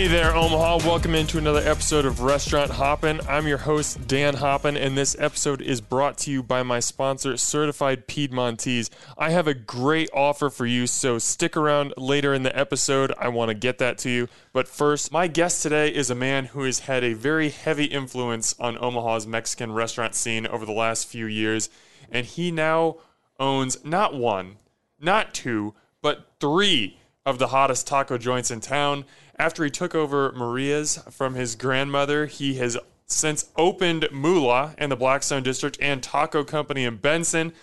[0.00, 0.78] Hey there, Omaha.
[0.78, 3.22] Welcome into another episode of Restaurant Hoppen.
[3.28, 7.36] I'm your host, Dan Hoppin, and this episode is brought to you by my sponsor,
[7.36, 8.88] Certified Piedmontese.
[9.18, 13.12] I have a great offer for you, so stick around later in the episode.
[13.18, 14.28] I want to get that to you.
[14.54, 18.54] But first, my guest today is a man who has had a very heavy influence
[18.58, 21.68] on Omaha's Mexican restaurant scene over the last few years,
[22.10, 22.96] and he now
[23.38, 24.56] owns not one,
[24.98, 29.04] not two, but three of the hottest taco joints in town.
[29.40, 32.76] After he took over Maria's from his grandmother, he has
[33.06, 37.54] since opened Mula in the Blackstone District and Taco Company in Benson.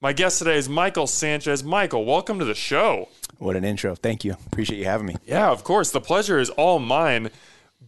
[0.00, 1.62] My guest today is Michael Sanchez.
[1.62, 3.10] Michael, welcome to the show.
[3.36, 3.94] What an intro.
[3.94, 4.34] Thank you.
[4.46, 5.16] Appreciate you having me.
[5.26, 5.90] Yeah, of course.
[5.90, 7.28] The pleasure is all mine.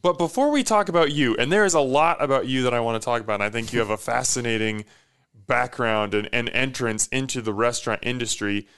[0.03, 2.80] But before we talk about you, and there is a lot about you that I
[2.80, 4.84] want to talk about, and I think you have a fascinating
[5.47, 8.69] background and, and entrance into the restaurant industry.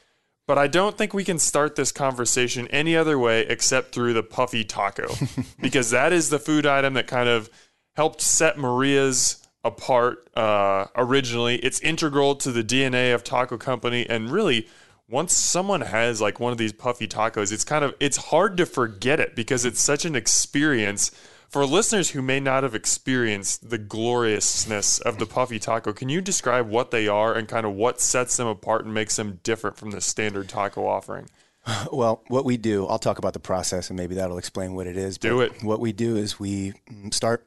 [0.46, 4.22] But I don't think we can start this conversation any other way except through the
[4.22, 5.14] puffy taco,
[5.60, 7.48] because that is the food item that kind of
[7.94, 11.56] helped set Maria's apart uh, originally.
[11.56, 14.66] It's integral to the DNA of Taco Company, and really,
[15.08, 18.66] once someone has like one of these puffy tacos, it's kind of it's hard to
[18.66, 21.10] forget it because it's such an experience
[21.50, 26.20] for listeners who may not have experienced the gloriousness of the puffy taco, can you
[26.20, 29.76] describe what they are and kind of what sets them apart and makes them different
[29.76, 31.28] from the standard taco offering?
[31.92, 34.96] Well, what we do, I'll talk about the process and maybe that'll explain what it
[34.96, 35.18] is.
[35.18, 35.62] Do it.
[35.62, 36.72] What we do is we
[37.10, 37.46] start,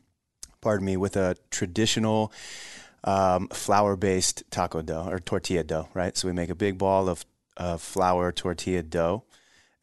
[0.60, 2.32] pardon me, with a traditional
[3.04, 6.16] um, flour based taco dough or tortilla dough, right?
[6.16, 7.24] So we make a big ball of,
[7.56, 9.24] of flour tortilla dough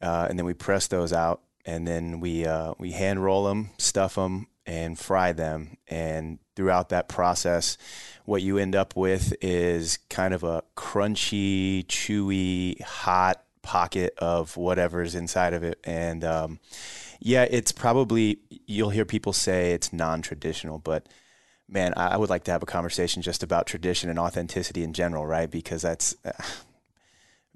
[0.02, 3.70] uh, and then we press those out and then we uh, we hand roll them,
[3.78, 5.76] stuff them, and fry them.
[5.88, 7.78] And throughout that process,
[8.24, 15.14] what you end up with is kind of a crunchy, chewy, hot pocket of whatever's
[15.14, 15.78] inside of it.
[15.84, 16.60] And um,
[17.20, 21.06] yeah, it's probably you'll hear people say it's non-traditional, but
[21.68, 25.26] man, I would like to have a conversation just about tradition and authenticity in general,
[25.26, 25.50] right?
[25.50, 26.14] Because that's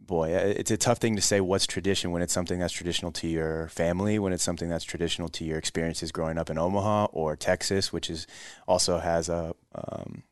[0.06, 3.28] boy, it's a tough thing to say what's tradition when it's something that's traditional to
[3.28, 7.36] your family, when it's something that's traditional to your experiences growing up in Omaha or
[7.36, 8.26] Texas, which is
[8.66, 10.22] also has a um,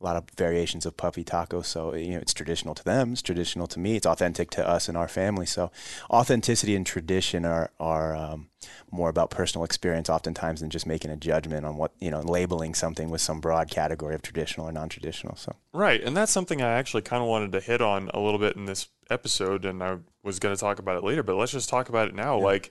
[0.00, 1.62] a lot of variations of puffy taco.
[1.62, 3.12] So you know, it's traditional to them.
[3.12, 3.96] It's traditional to me.
[3.96, 5.46] It's authentic to us and our family.
[5.46, 5.70] So
[6.10, 8.48] authenticity and tradition are are um,
[8.90, 12.74] more about personal experience, oftentimes, than just making a judgment on what you know, labeling
[12.74, 15.36] something with some broad category of traditional or non-traditional.
[15.36, 18.38] So right, and that's something I actually kind of wanted to hit on a little
[18.38, 21.52] bit in this episode, and I was going to talk about it later, but let's
[21.52, 22.38] just talk about it now.
[22.38, 22.44] Yeah.
[22.44, 22.70] Like.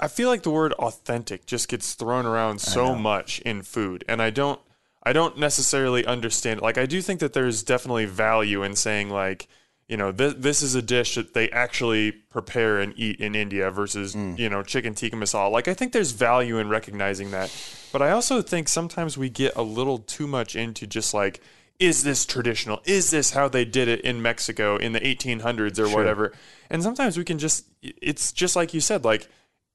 [0.00, 4.20] I feel like the word authentic just gets thrown around so much in food, and
[4.20, 4.60] I don't
[5.08, 6.60] I don't necessarily understand.
[6.60, 9.48] Like, I do think that there's definitely value in saying, like,
[9.88, 13.70] you know, this, this is a dish that they actually prepare and eat in India
[13.70, 14.38] versus, mm.
[14.38, 15.50] you know, chicken tikka masala.
[15.50, 17.50] Like, I think there's value in recognizing that.
[17.90, 21.40] But I also think sometimes we get a little too much into just like,
[21.78, 22.82] is this traditional?
[22.84, 25.96] Is this how they did it in Mexico in the 1800s or sure.
[25.96, 26.34] whatever?
[26.68, 29.26] And sometimes we can just, it's just like you said, like,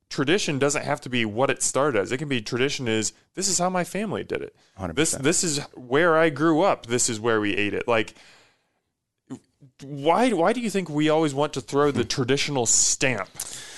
[0.09, 2.11] tradition doesn't have to be what it started as.
[2.11, 4.55] It can be tradition is this is how my family did it.
[4.79, 4.95] 100%.
[4.95, 6.85] This this is where I grew up.
[6.85, 7.87] This is where we ate it.
[7.87, 8.13] Like
[9.81, 13.29] why why do you think we always want to throw the traditional stamp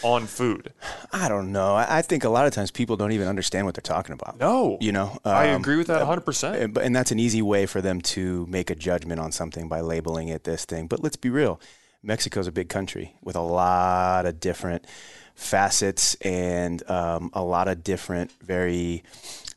[0.03, 0.73] on food?
[1.11, 1.75] I don't know.
[1.75, 4.39] I think a lot of times people don't even understand what they're talking about.
[4.39, 6.21] No, you know, um, I agree with that 100.
[6.21, 9.81] percent And that's an easy way for them to make a judgment on something by
[9.81, 10.87] labeling it this thing.
[10.87, 11.59] But let's be real.
[12.03, 14.85] Mexico's a big country with a lot of different
[15.35, 19.03] facets and um, a lot of different, very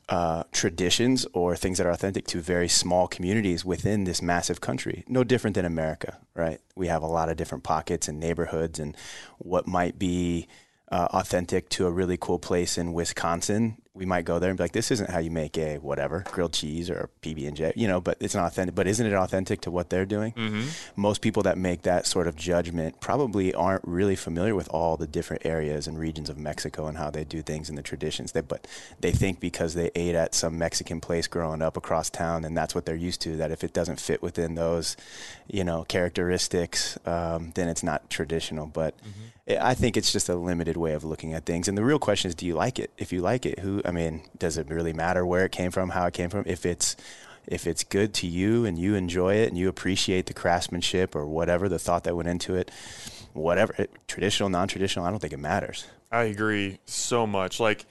[0.09, 5.03] uh, traditions or things that are authentic to very small communities within this massive country.
[5.07, 6.59] No different than America, right?
[6.75, 8.97] We have a lot of different pockets and neighborhoods, and
[9.37, 10.47] what might be
[10.91, 14.63] uh, authentic to a really cool place in Wisconsin we might go there and be
[14.63, 17.87] like, this isn't how you make a whatever grilled cheese or PB and J, you
[17.87, 18.73] know, but it's not authentic.
[18.73, 20.31] But isn't it authentic to what they're doing?
[20.31, 20.67] Mm-hmm.
[20.95, 25.05] Most people that make that sort of judgment probably aren't really familiar with all the
[25.05, 28.31] different areas and regions of Mexico and how they do things and the traditions.
[28.31, 28.65] They, but
[29.01, 32.73] they think because they ate at some Mexican place growing up across town and that's
[32.73, 33.35] what they're used to.
[33.35, 34.95] That if it doesn't fit within those,
[35.47, 38.65] you know, characteristics, um, then it's not traditional.
[38.65, 39.29] But mm-hmm.
[39.59, 41.67] I think it's just a limited way of looking at things.
[41.67, 42.91] And the real question is, do you like it?
[42.97, 45.89] If you like it, who I mean, does it really matter where it came from,
[45.89, 46.43] how it came from?
[46.45, 46.95] If it's
[47.47, 51.25] if it's good to you and you enjoy it and you appreciate the craftsmanship or
[51.25, 52.69] whatever the thought that went into it,
[53.33, 55.87] whatever it, traditional, non-traditional, I don't think it matters.
[56.11, 57.59] I agree so much.
[57.59, 57.85] Like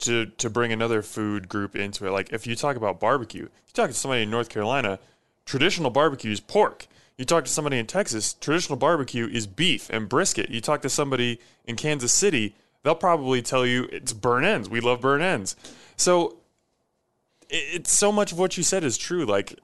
[0.00, 2.10] to to bring another food group into it.
[2.10, 4.98] Like if you talk about barbecue, you talk to somebody in North Carolina,
[5.46, 6.86] traditional barbecue is pork.
[7.16, 10.50] You talk to somebody in Texas, traditional barbecue is beef and brisket.
[10.50, 14.68] You talk to somebody in Kansas City, they'll probably tell you it's burn ends.
[14.68, 15.56] We love burn ends.
[15.96, 16.36] So
[17.50, 19.24] it's so much of what you said is true.
[19.24, 19.58] Like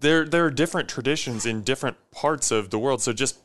[0.00, 3.02] there there are different traditions in different parts of the world.
[3.02, 3.38] So just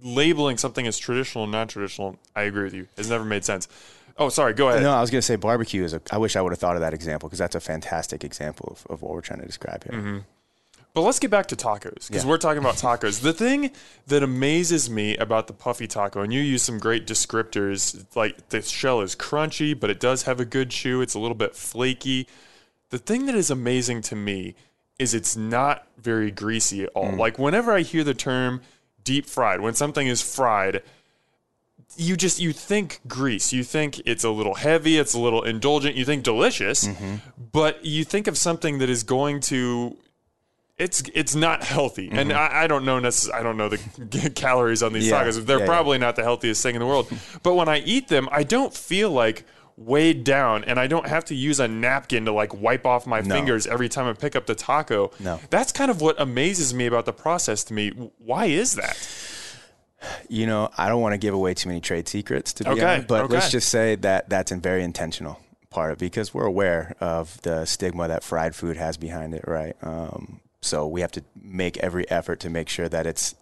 [0.00, 2.88] labeling something as traditional and non-traditional, I agree with you.
[2.96, 3.68] Has never made sense.
[4.18, 4.52] Oh, sorry.
[4.52, 4.82] Go ahead.
[4.82, 6.02] No, I was going to say barbecue is a.
[6.10, 8.92] I wish I would have thought of that example because that's a fantastic example of,
[8.92, 9.98] of what we're trying to describe here.
[9.98, 10.18] Mm-hmm.
[10.94, 12.26] But let's get back to tacos because Yeah.
[12.26, 13.20] we're talking about tacos.
[13.20, 13.70] the thing
[14.08, 18.60] that amazes me about the puffy taco, and you use some great descriptors, like the
[18.60, 21.00] shell is crunchy, but it does have a good chew.
[21.00, 22.26] It's a little bit flaky.
[22.90, 24.54] The thing that is amazing to me
[24.98, 27.12] is it's not very greasy at all.
[27.12, 27.18] Mm.
[27.18, 28.60] Like whenever I hear the term
[29.02, 30.82] deep fried, when something is fried,
[31.96, 35.94] you just you think grease you think it's a little heavy it's a little indulgent
[35.94, 37.16] you think delicious mm-hmm.
[37.52, 39.94] but you think of something that is going to
[40.82, 42.08] it's it's not healthy.
[42.12, 45.24] And I, I don't know necess- i don't know the calories on these Yeah.
[45.24, 45.44] tacos.
[45.46, 45.66] They're Yeah, yeah.
[45.74, 47.06] probably not the healthiest thing in the world.
[47.42, 49.44] But when i eat them i don't feel like
[49.78, 53.22] weighed down and i don't have to use a napkin to like wipe off my
[53.22, 55.10] fingers every time i pick up the taco.
[55.18, 55.40] No.
[55.50, 57.88] that's kind of what amazes me about the process to me.
[58.18, 58.96] Why is that?
[60.28, 62.84] You know, I don't want to give away too many trade secrets to be Okay,
[62.84, 65.38] honest, but let's just say that that's a very intentional
[65.70, 69.74] part of because we're aware of the stigma that fried food has behind it, right?
[69.82, 73.34] Um, so we have to make every effort to make sure that it's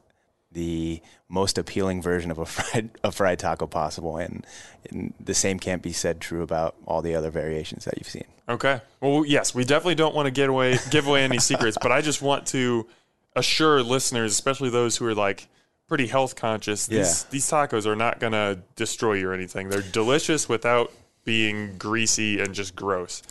[0.52, 4.44] the most appealing version of a fried a fried taco possible, and,
[4.90, 8.24] and the same can't be said true about all the other variations that you've seen.
[8.48, 8.80] Okay.
[9.00, 12.00] Well, yes, we definitely don't want to get away, give away any secrets, but I
[12.00, 12.88] just want to
[13.36, 15.46] assure listeners, especially those who are like
[15.86, 17.30] pretty health conscious, these Yeah.
[17.30, 19.68] these tacos are not going to destroy you or anything.
[19.68, 20.92] They're delicious without
[21.24, 23.22] being greasy and just gross.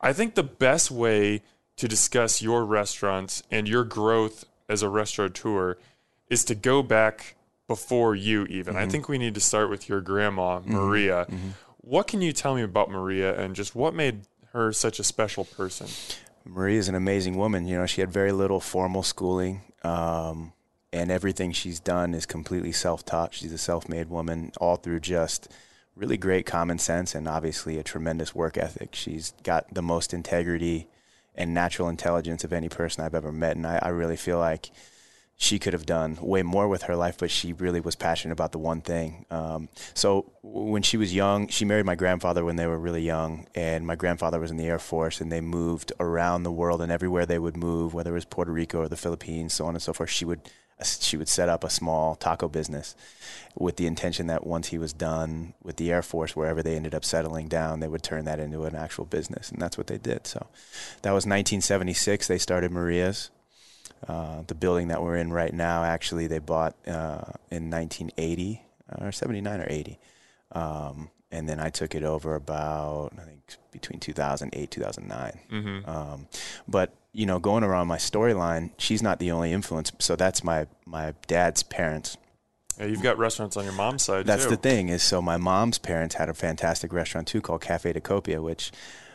[0.00, 1.42] I think the best way
[1.76, 5.76] to discuss your restaurants and your growth as a restaurateur
[6.28, 7.36] is to go back
[7.68, 8.76] before you even.
[8.76, 8.90] I mm-hmm.
[8.90, 10.72] think we need to start with your grandma, mm-hmm.
[10.72, 11.26] Maria.
[11.28, 11.48] Mm-hmm.
[11.78, 15.44] What can you tell me about Maria and just what made her such a special
[15.44, 15.86] person?
[16.44, 17.66] Maria is an amazing woman.
[17.66, 20.52] You know, she had very little formal schooling, um,
[20.92, 23.34] and everything she's done is completely self-taught.
[23.34, 25.52] She's a self-made woman, all through just
[25.96, 28.94] really great common sense and obviously a tremendous work ethic.
[28.94, 30.88] She's got the most integrity
[31.36, 34.70] and natural intelligence of any person I've ever met, and I, I really feel like
[35.38, 38.52] she could have done way more with her life, but she really was passionate about
[38.52, 39.26] the one thing.
[39.30, 43.46] Um, so when she was young, she married my grandfather when they were really young,
[43.54, 46.90] and my grandfather was in the Air Force, and they moved around the world, and
[46.90, 49.82] everywhere they would move, whether it was Puerto Rico or the Philippines, so on and
[49.82, 50.40] so forth, she would
[50.84, 52.94] she would set up a small taco business
[53.54, 56.94] with the intention that once he was done with the Air Force, wherever they ended
[56.94, 59.98] up settling down, they would turn that into an actual business, and that's what they
[59.98, 60.26] did.
[60.26, 60.46] So
[61.02, 62.28] that was 1976.
[62.28, 63.30] They started Maria's.
[64.06, 68.62] Uh, the building that we're in right now, actually, they bought uh, in 1980
[69.00, 69.98] or 79 or 80.
[70.52, 75.40] Um, and then I took it over about, I think, between 2008 2009.
[75.50, 75.90] Mm-hmm.
[75.90, 76.26] Um,
[76.68, 79.92] but you know, going around my storyline, she's not the only influence.
[79.98, 82.16] So that's my my dad's parents.
[82.78, 84.50] Yeah, you've got restaurants on your mom's side That's too.
[84.50, 88.00] the thing is, so my mom's parents had a fantastic restaurant too called Cafe de
[88.02, 88.70] Copia, which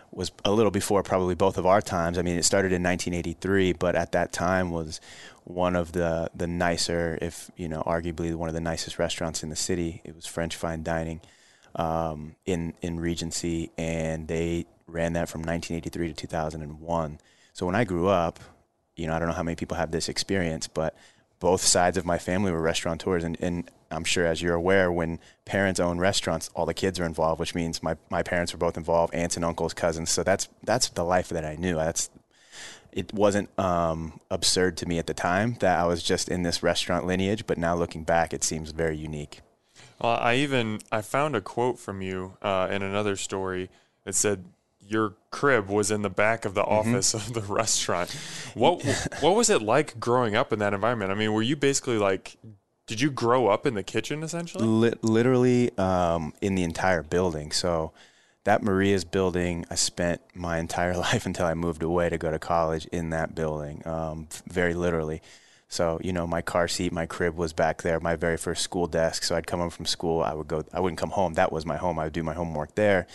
[0.10, 2.18] was a little before probably both of our times.
[2.18, 5.00] I mean, it started in 1983, but at that time was
[5.44, 9.50] one of the the nicer, if you know, arguably one of the nicest restaurants in
[9.50, 10.02] the city.
[10.04, 11.22] It was French fine dining
[11.76, 17.20] um, in in Regency, and they ran that from 1983 to 2001.
[17.54, 18.40] So when I grew up,
[18.96, 20.96] you know, I don't know how many people have this experience, but
[21.40, 25.20] both sides of my family were restaurateurs, and, and I'm sure, as you're aware, when
[25.44, 28.78] parents own restaurants, all the kids are involved, which means my, my parents were both
[28.78, 30.10] involved, aunts and uncles, cousins.
[30.12, 31.76] So that's that's the life that I knew.
[31.76, 32.10] That's
[32.92, 36.62] it wasn't um, absurd to me at the time that I was just in this
[36.62, 39.42] restaurant lineage, but now looking back, it seems very unique.
[40.02, 43.70] Well, I even I found a quote from you uh, in another story
[44.04, 44.46] that said
[44.86, 46.94] your crib was in the back of the Mm-hmm.
[46.94, 48.12] office of the restaurant.
[48.56, 48.84] What
[49.22, 51.12] what was it like growing up in that environment?
[51.12, 52.36] I mean, were you basically like
[52.88, 54.66] did you grow up in the kitchen essentially?
[54.66, 57.52] Lit literally um, in the entire building.
[57.52, 57.92] So
[58.44, 62.40] that Maria's building, I spent my entire life until I moved away to go to
[62.40, 65.22] college in that building, um, very literally.
[65.72, 68.00] So you know, my car seat, my crib was back there.
[68.02, 69.24] My very first school desk.
[69.24, 70.22] So I'd come home from school.
[70.22, 70.66] I would go.
[70.74, 71.36] I wouldn't come home.
[71.36, 71.98] That was my home.
[71.98, 73.08] I would do my homework there.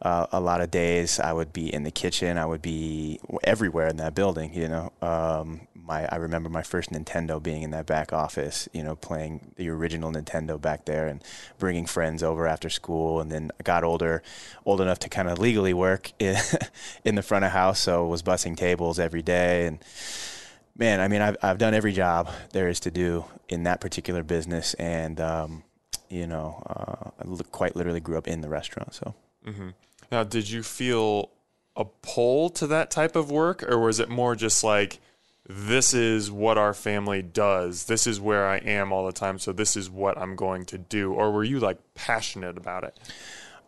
[0.00, 2.38] Uh, a lot of days I would be in the kitchen.
[2.38, 4.54] I would be everywhere in that building.
[4.54, 8.66] You know, um, my I remember my first Nintendo being in that back office.
[8.72, 11.22] You know, playing the original Nintendo back there and
[11.58, 13.20] bringing friends over after school.
[13.20, 14.22] And then I got older,
[14.64, 16.38] old enough to kind of legally work in,
[17.04, 17.78] in the front of house.
[17.78, 19.84] So was bussing tables every day and
[20.80, 24.24] man, I mean, I've, I've done every job there is to do in that particular
[24.24, 24.74] business.
[24.74, 25.62] And, um,
[26.08, 28.94] You know, uh, I quite literally grew up in the restaurant.
[28.94, 29.14] So
[30.10, 31.30] Now, did you feel
[31.76, 34.98] a pull to that type of work, or was it more just like,
[35.48, 39.52] this is what our family does, this is where I am all the time, so
[39.52, 41.12] this is what I'm going to do?
[41.12, 42.98] Or were you like passionate about it?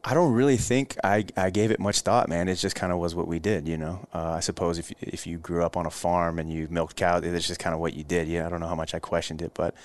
[0.04, 2.49] I don't really think I, I gave it much thought, man.
[2.49, 4.04] It just kind of was what we did, you know.
[4.12, 7.23] Uh, I suppose if if you grew up on a farm and you milked cows,
[7.25, 8.26] it's just kind of what you did.
[8.26, 9.76] Yeah, I don't know how much I questioned it, but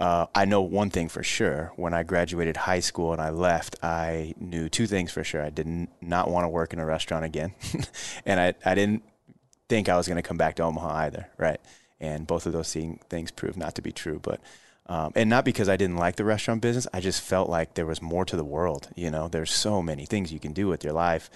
[0.00, 1.72] uh, I know one thing for sure.
[1.76, 5.42] When I graduated high school and I left, I knew two things for sure.
[5.42, 5.68] I did
[6.00, 7.54] not want to work in a restaurant again,
[8.26, 9.04] and I I didn't
[9.68, 11.60] think I was going to come back to Omaha either, right?
[12.00, 14.40] And both of those things proved not to be true, but.
[14.90, 16.88] Um, and not because I didn't like the restaurant business.
[16.92, 18.88] I just felt like there was more to the world.
[18.96, 21.30] You know, there's so many things you can do with your life,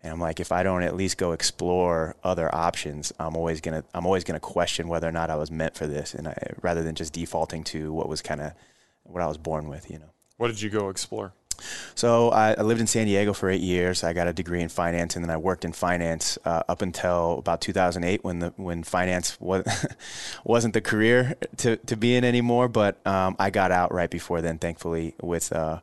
[0.00, 3.82] and I'm like, if I don't at least go explore other options, I'm always gonna
[3.92, 6.84] I'm always gonna question whether or not I was meant for this, and I, rather
[6.84, 8.52] than just defaulting to what was kind of
[9.02, 9.90] what I was born with.
[9.90, 10.10] You know.
[10.36, 11.32] What did you go explore?
[11.94, 14.04] So I, I lived in San Diego for eight years.
[14.04, 17.38] I got a degree in finance, and then I worked in finance uh, up until
[17.38, 19.64] about 2008, when the when finance was
[20.44, 22.68] wasn't the career to, to be in anymore.
[22.68, 25.80] But um, I got out right before then, thankfully, with uh,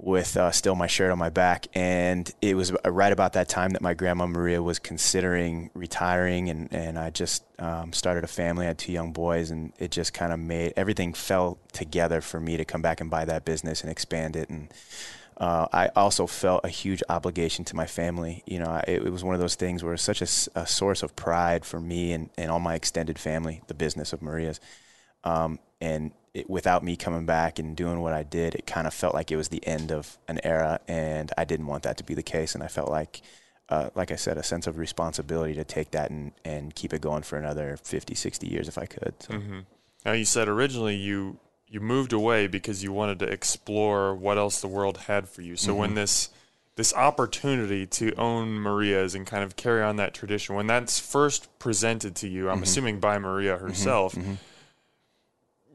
[0.00, 1.66] with uh, still my shirt on my back.
[1.74, 6.72] And it was right about that time that my grandma Maria was considering retiring, and
[6.72, 8.64] and I just um, started a family.
[8.64, 12.40] I had two young boys, and it just kind of made everything fell together for
[12.40, 14.48] me to come back and buy that business and expand it.
[14.48, 14.72] And
[15.36, 18.42] uh, I also felt a huge obligation to my family.
[18.46, 21.14] You know, it, it was one of those things where it's such a source of
[21.14, 24.60] pride for me and, and all my extended family, the business of Maria's.
[25.22, 28.94] Um, and it, without me coming back and doing what I did, it kind of
[28.94, 32.04] felt like it was the end of an era, and I didn't want that to
[32.04, 32.54] be the case.
[32.54, 33.22] And I felt like,
[33.68, 37.00] uh, like I said, a sense of responsibility to take that and, and keep it
[37.00, 39.14] going for another 50, 60 years if I could.
[39.20, 39.34] So.
[39.34, 39.58] Mm-hmm.
[40.04, 41.38] Now, you said originally you
[41.70, 45.54] you moved away because you wanted to explore what else the world had for you.
[45.54, 46.30] So when this
[46.76, 51.48] this opportunity to own Maria's and kind of carry on that tradition, when that's first
[51.58, 54.16] presented to you, I'm assuming by Maria herself,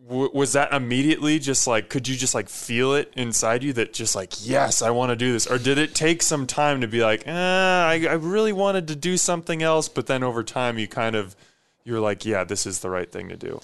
[0.07, 3.93] w- was that immediately just like, could you just like feel it inside you that
[3.93, 5.48] just like, yes, I want to do this?
[5.48, 8.95] Or did it take some time to be like, eh, I, I really wanted to
[8.95, 11.36] do something else, but then over time you kind of,
[11.83, 13.60] you're like, yeah, this is the right thing to do.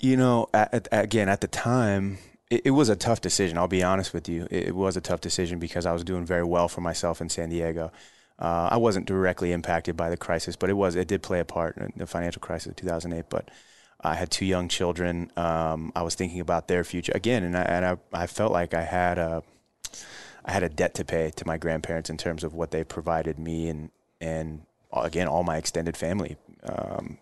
[0.00, 2.18] You know, at, again, at the time,
[2.50, 3.58] it, it was a tough decision.
[3.58, 4.46] I'll be honest with you.
[4.50, 7.28] It, it was a tough decision because I was doing very well for myself in
[7.28, 7.92] San Diego.
[8.38, 11.44] Uh, I wasn't directly impacted by the crisis, but it was it did play a
[11.44, 13.26] part in the financial crisis of 2008.
[13.28, 13.48] But
[14.02, 15.30] I had two young children.
[15.36, 18.74] Um, I was thinking about their future again, and I, and I, I felt like
[18.74, 19.42] I had a
[20.44, 23.38] I had a debt to pay to my grandparents in terms of what they provided
[23.38, 23.90] me and
[24.20, 26.36] and again all my extended family.
[26.64, 27.18] Um,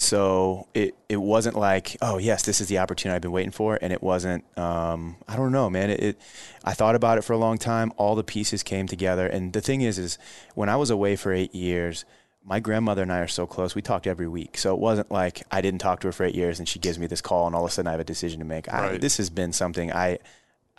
[0.00, 3.78] so it it wasn't like oh yes this is the opportunity I've been waiting for
[3.82, 6.20] and it wasn't um, I don't know man it, it
[6.64, 9.60] I thought about it for a long time all the pieces came together and the
[9.60, 10.16] thing is is
[10.54, 12.06] when I was away for eight years
[12.44, 15.42] my grandmother and I are so close we talked every week so it wasn't like
[15.50, 17.54] I didn't talk to her for eight years and she gives me this call and
[17.54, 19.92] all of a sudden I have a decision to make I, this has been something
[19.92, 20.18] I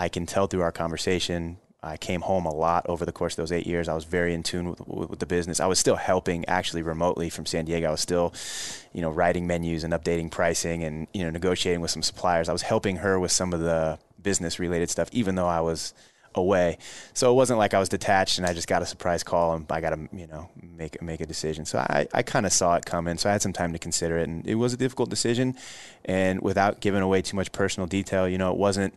[0.02, 1.58] I can tell through our conversation.
[1.84, 3.88] I came home a lot over the course of those eight years.
[3.88, 5.60] I was very in tune with, with the business.
[5.60, 7.88] I was still helping actually remotely from San Diego.
[7.88, 8.34] I was still,
[8.94, 12.50] you know, writing menus and updating pricing and, you know, negotiating with some suppliers.
[12.50, 15.94] I was helping her with some of the business related stuff, even though I was
[16.36, 16.78] away.
[17.14, 19.66] So it wasn't like I was detached and I just got a surprise call and
[19.70, 21.66] I got to, you know, make, make a decision.
[21.66, 23.18] So I, I kind of saw it coming.
[23.18, 25.56] So I had some time to consider it and it was a difficult decision.
[26.06, 28.94] And without giving away too much personal detail, you know, it wasn't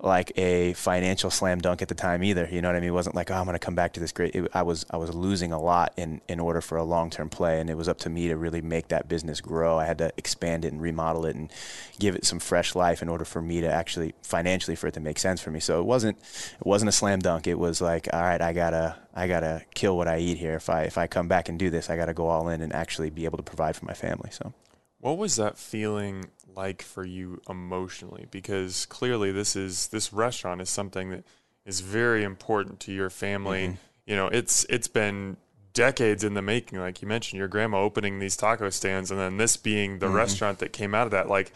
[0.00, 2.48] like a financial slam dunk at the time either.
[2.50, 2.90] You know what I mean?
[2.90, 4.34] It wasn't like, oh, I'm going to come back to this great.
[4.34, 7.28] It, I was I was losing a lot in in order for a long term
[7.28, 9.78] play, and it was up to me to really make that business grow.
[9.78, 11.50] I had to expand it and remodel it and
[11.98, 15.00] give it some fresh life in order for me to actually financially for it to
[15.00, 15.60] make sense for me.
[15.60, 17.46] So it wasn't it wasn't a slam dunk.
[17.46, 20.54] It was like, all right, I gotta I gotta kill what I eat here.
[20.54, 22.72] If I if I come back and do this, I gotta go all in and
[22.72, 24.30] actually be able to provide for my family.
[24.30, 24.52] So.
[25.00, 28.26] What was that feeling like for you emotionally?
[28.30, 31.24] Because clearly this is this restaurant is something that
[31.64, 33.68] is very important to your family.
[33.68, 33.76] Mm-hmm.
[34.06, 35.36] You know, it's it's been
[35.72, 36.78] decades in the making.
[36.78, 40.16] Like you mentioned, your grandma opening these taco stands and then this being the mm-hmm.
[40.16, 41.28] restaurant that came out of that.
[41.28, 41.52] Like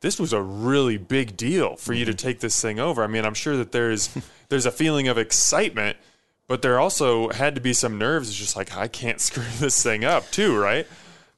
[0.00, 2.16] this was a really big deal for you to mm-hmm.
[2.16, 3.04] take this thing over.
[3.04, 4.08] I mean, I'm sure that there's
[4.48, 5.96] there's a feeling of excitement,
[6.48, 8.28] but there also had to be some nerves.
[8.28, 10.86] It's just like I can't screw this thing up too, right?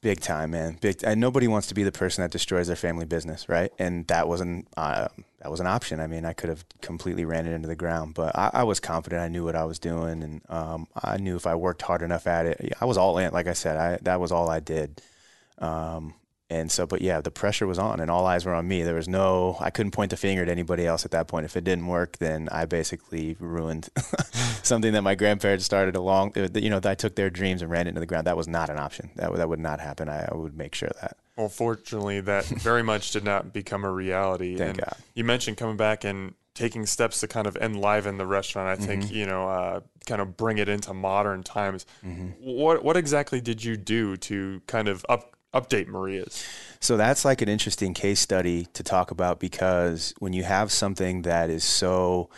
[0.02, 0.78] Big time, man.
[0.80, 1.00] Big.
[1.04, 3.72] And nobody wants to be the person that destroys their family business, right?
[3.78, 5.06] And that wasn't uh,
[5.40, 6.00] that was an option.
[6.00, 8.80] I mean, I could have completely ran it into the ground, but I, I was
[8.80, 9.22] confident.
[9.22, 12.26] I knew what I was doing, and um, I knew if I worked hard enough
[12.26, 13.32] at it, I was all in.
[13.32, 15.00] Like I said, I that was all I did.
[15.58, 16.14] Um,
[16.52, 18.82] And so, but yeah, the pressure was on, and all eyes were on me.
[18.82, 21.46] There was no, I couldn't point the finger at anybody else at that point.
[21.46, 23.88] If it didn't work, then I basically ruined
[24.62, 26.32] something that my grandparents started along.
[26.36, 28.26] Uh, you know, I took their dreams and ran it into the ground.
[28.26, 29.10] That was not an option.
[29.16, 30.10] That that would not happen.
[30.10, 31.16] I, I would make sure that.
[31.36, 34.56] Well, fortunately, that very much did not become a reality.
[34.56, 34.96] Thank and God.
[35.14, 38.68] You mentioned coming back and taking steps to kind of enliven the restaurant.
[38.68, 39.14] I think Mm-hmm.
[39.14, 41.86] you know, uh, kind of bring it into modern times.
[42.40, 46.44] What what exactly did you do to kind of up update Maria's?
[46.80, 51.22] So that's like an interesting case study to talk about because when you have something
[51.22, 52.28] that is so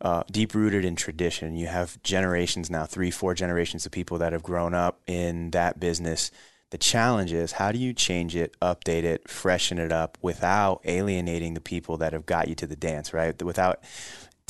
[0.00, 4.32] uh, deep rooted in tradition, you have generations now, three, four generations of people that
[4.32, 6.30] have grown up in that business.
[6.70, 11.54] The challenge is how do you change it, update it, freshen it up without alienating
[11.54, 13.42] the people that have got you to the dance, right?
[13.42, 13.82] Without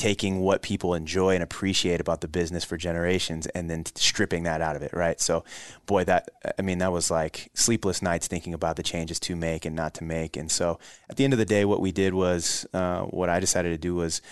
[0.00, 4.62] taking what people enjoy and appreciate about the business for generations and then stripping that
[4.62, 5.21] out of it, right?
[5.21, 5.45] So,
[5.85, 9.66] boy, that I mean, that was like sleepless nights thinking about the changes to make
[9.66, 10.38] and not to make.
[10.38, 10.78] And so,
[11.11, 13.76] at the end of the day, what we did was uh, what I decided to
[13.76, 14.23] do was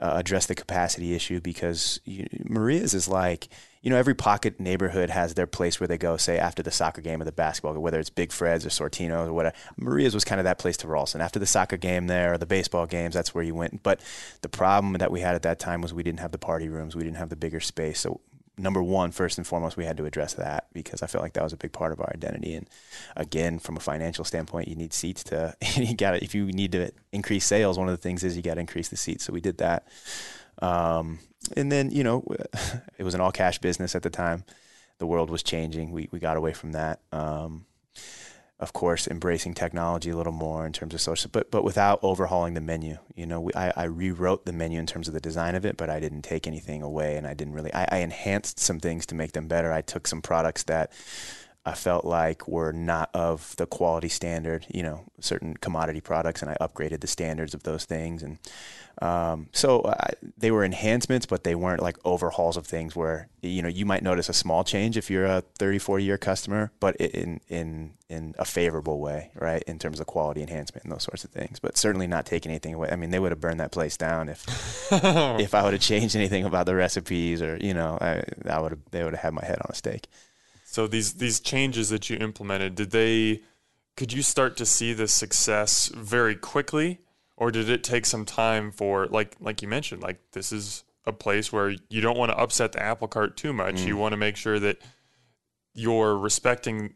[0.00, 3.48] uh, address the capacity issue because you, Maria's is like
[3.82, 7.00] you know every pocket neighborhood has their place where they go say after the soccer
[7.00, 10.40] game or the basketball whether it's Big Fred's or Sortino's or whatever Maria's was kind
[10.40, 13.34] of that place to Ralston after the soccer game there or the baseball games that's
[13.34, 14.00] where you went but
[14.40, 16.96] the problem that we had at that time was we didn't have the party rooms
[16.96, 18.20] we didn't have the bigger space so
[18.58, 21.42] number one, first and foremost, we had to address that because I felt like that
[21.42, 22.54] was a big part of our identity.
[22.54, 22.68] And
[23.16, 26.90] again, from a financial standpoint, you need seats to you got if you need to
[27.12, 29.24] increase sales, one of the things is you got to increase the seats.
[29.24, 29.88] So we did that.
[30.60, 31.18] Um,
[31.56, 32.24] and then you know,
[32.98, 34.44] it was an all cash business at the time.
[34.98, 35.90] The world was changing.
[35.90, 37.00] We we got away from that.
[37.12, 37.66] Um,
[38.62, 42.54] of course, embracing technology a little more in terms of social, but but without overhauling
[42.54, 42.96] the menu.
[43.16, 45.76] You know, we, I, I rewrote the menu in terms of the design of it,
[45.76, 47.74] but I didn't take anything away, and I didn't really.
[47.74, 49.72] I, I enhanced some things to make them better.
[49.72, 50.92] I took some products that
[51.64, 54.66] I felt like were not of the quality standard.
[54.68, 58.38] You know, certain commodity products, and I upgraded the standards of those things, and
[59.00, 63.62] um, so I, they were enhancements, but they weren't like overhauls of things where you
[63.62, 66.96] know you might notice a small change if you're a 30, 40 year customer, but
[66.96, 69.62] in in in a favorable way, right?
[69.68, 72.74] In terms of quality enhancement and those sorts of things, but certainly not taking anything
[72.74, 72.90] away.
[72.90, 74.44] I mean, they would have burned that place down if
[74.92, 78.72] if I would have changed anything about the recipes or you know I, I would
[78.72, 80.08] have they would have had my head on a stake.
[80.72, 83.42] So these these changes that you implemented, did they
[83.94, 87.00] could you start to see the success very quickly
[87.36, 91.12] or did it take some time for like like you mentioned like this is a
[91.12, 93.82] place where you don't want to upset the apple cart too much.
[93.82, 93.98] You mm.
[93.98, 94.78] want to make sure that
[95.74, 96.94] you're respecting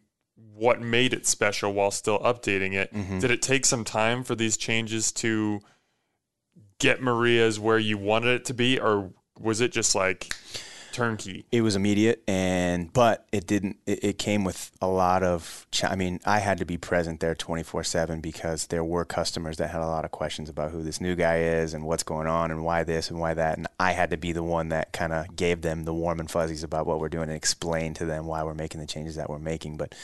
[0.55, 2.95] what made it special while still updating it.
[2.95, 3.19] Mm-hmm.
[3.19, 5.61] Did it take some time for these changes to
[6.79, 10.35] get Maria's where you wanted it to be or was it just like
[10.97, 11.45] turnkey?
[11.53, 15.85] it was immediate and but it didn't it, it came with a lot of ch-
[15.85, 19.81] i mean i had to be present there 24-7 because there were customers that had
[19.81, 22.65] a lot of questions about who this new guy is and what's going on and
[22.65, 25.37] why this and why that and i had to be the one that kind of
[25.37, 28.43] gave them the warm and fuzzies about what we're doing and explain to them why
[28.43, 29.95] we're making the changes that we're making but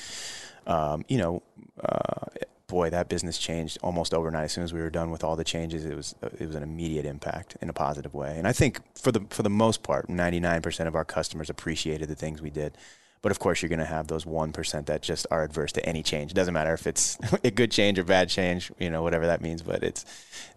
[0.66, 1.42] um, you know
[1.82, 2.26] uh,
[2.72, 4.46] boy that business changed almost overnight.
[4.46, 6.62] As soon as we were done with all the changes it was it was an
[6.62, 8.34] immediate impact in a positive way.
[8.38, 12.14] And i think for the for the most part 99% of our customers appreciated the
[12.14, 12.72] things we did.
[13.20, 16.02] But of course you're going to have those 1% that just are adverse to any
[16.02, 16.32] change.
[16.32, 19.42] It doesn't matter if it's a good change or bad change you know whatever that
[19.42, 20.06] means but it's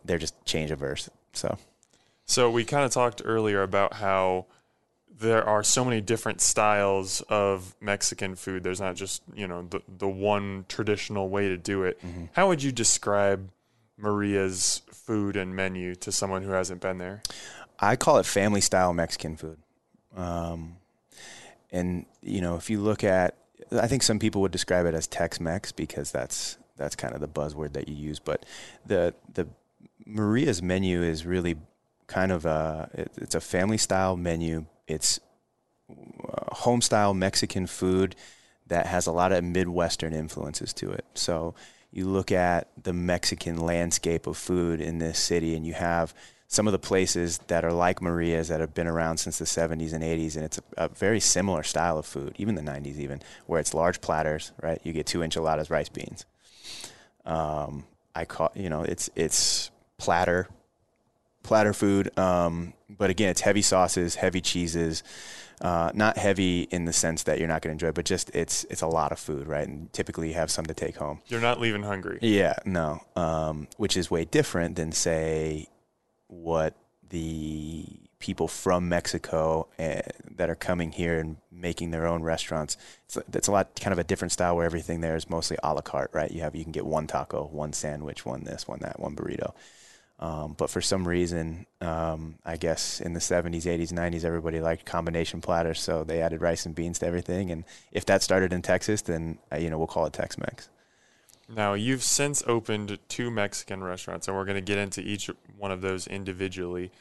[0.06, 1.58] they're just change averse so.
[2.26, 4.48] So we kind of talked earlier about how
[5.18, 8.64] there are so many different styles of Mexican food.
[8.64, 12.00] There's not just, you know, the the one traditional way to do it.
[12.34, 13.50] How would you describe
[13.98, 17.22] Maria's food and menu to someone who hasn't been there?
[17.80, 19.58] I call it family style Mexican food.
[20.16, 20.78] Um,
[21.72, 23.36] and you know, if you look at,
[23.72, 27.28] I think some people would describe it as Tex-Mex because that's that's kind of the
[27.28, 28.20] buzzword that you use.
[28.20, 28.46] But
[28.86, 29.48] the the
[30.06, 31.56] Maria's menu is really
[32.08, 34.66] kind of a it, it's a family style menu.
[34.88, 35.20] It's
[35.90, 38.16] uh, home style Mexican food
[38.68, 41.06] that has a lot of Midwestern influences to it.
[41.14, 41.54] So
[41.92, 46.14] you look at the Mexican landscape of food in this city, and you have
[46.48, 49.94] some of the places that are like Maria's that have been around since the 70s
[49.94, 53.22] and 80s, and it's a, a very similar style of food, even the 90s, even
[53.46, 54.80] where it's large platters, right?
[54.84, 56.26] You get two enchiladas, rice beans.
[57.26, 60.48] Um, I call you know it's it's platter
[61.46, 65.04] platter food, um, but again, it's heavy sauces, heavy cheeses.
[65.62, 68.66] Uh, not heavy in the sense that you're not going to enjoy, but just it's
[68.66, 69.66] it's a lot of food, right?
[69.66, 71.22] And typically you have some to take home.
[71.28, 72.20] You're not leaving hungry.
[72.22, 73.00] Yeah, no.
[73.16, 75.70] Um, which is way different than say
[76.28, 76.76] what
[77.10, 77.86] the
[78.20, 80.02] people from Mexico uh,
[80.36, 82.76] that are coming here and making their own restaurants.
[83.06, 85.74] It's, it's a lot kind of a different style where everything there is mostly a
[85.74, 86.32] la carte, right?
[86.32, 89.54] You have you can get one taco, one sandwich, one this, one that, one burrito.
[90.18, 94.86] Um, but for some reason, um, I guess in the 70s, 80s, 90s, everybody liked
[94.86, 97.52] combination platters, so they added rice and beans to everything.
[97.52, 100.70] And if that started in Texas, then uh, you know we'll call it Tex-Mex.
[101.54, 105.72] Now, you've since opened two Mexican restaurants, and we're going to get into each one
[105.72, 106.92] of those individually.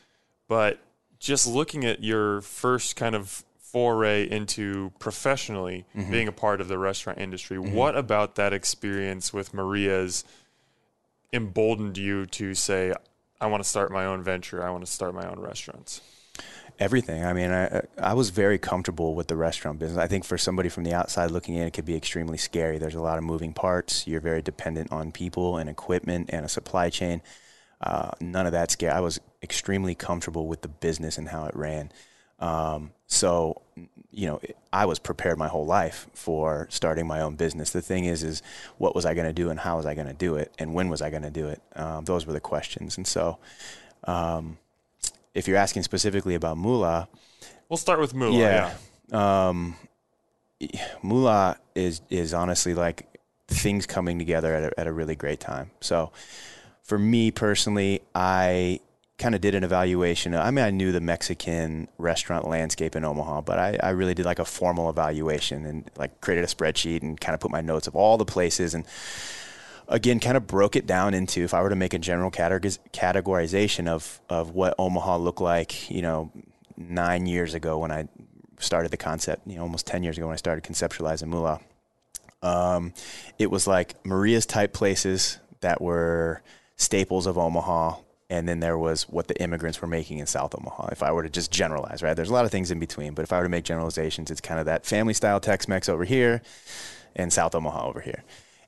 [0.48, 0.80] But
[1.18, 6.10] just looking at your first kind of foray into professionally mm-hmm.
[6.10, 7.72] being a part of the restaurant industry, mm-hmm.
[7.72, 10.24] what about that experience with Maria's
[11.32, 12.92] emboldened you to say,
[13.40, 16.00] I want to start my own venture, I want to start my own restaurants?
[16.80, 17.24] Everything.
[17.24, 19.96] I mean, I I was very comfortable with the restaurant business.
[19.96, 22.78] I think for somebody from the outside looking in, it could be extremely scary.
[22.78, 24.08] There's a lot of moving parts.
[24.08, 27.22] You're very dependent on people and equipment and a supply chain.
[27.80, 28.92] Uh, none of that scary.
[28.92, 31.92] I was extremely comfortable with the business and how it ran.
[32.40, 33.62] Um, so,
[34.10, 34.40] you know,
[34.72, 37.70] I was prepared my whole life for starting my own business.
[37.70, 38.42] The thing is, is
[38.78, 40.74] what was I going to do and how was I going to do it and
[40.74, 41.62] when was I going to do it?
[41.76, 42.96] Um, those were the questions.
[42.96, 43.38] And so,
[44.04, 44.58] um,
[45.34, 47.08] if you're asking specifically about Mula,
[47.68, 48.38] we'll start with Mula.
[48.38, 48.74] Yeah.
[49.10, 49.48] yeah.
[49.48, 49.76] Um,
[51.02, 53.18] Mula is is honestly like
[53.48, 55.70] things coming together at a, at a really great time.
[55.80, 56.12] So,
[56.82, 58.80] for me personally, I
[59.16, 60.34] kind of did an evaluation.
[60.34, 64.26] I mean, I knew the Mexican restaurant landscape in Omaha, but I, I really did
[64.26, 67.86] like a formal evaluation and like created a spreadsheet and kind of put my notes
[67.86, 68.84] of all the places and
[69.86, 73.86] again kind of broke it down into if I were to make a general categorization
[73.86, 76.32] of of what Omaha looked like, you know,
[76.76, 78.08] nine years ago when I
[78.58, 81.60] started the concept, you know, almost ten years ago when I started conceptualizing Mula.
[82.42, 82.92] Um,
[83.38, 86.42] it was like Maria's type places that were
[86.76, 87.96] staples of Omaha,
[88.30, 90.88] and then there was what the immigrants were making in South Omaha.
[90.92, 92.14] If I were to just generalize, right?
[92.14, 94.40] There's a lot of things in between, but if I were to make generalizations, it's
[94.40, 96.42] kind of that family style Tex-Mex over here,
[97.16, 98.24] and South Omaha over here.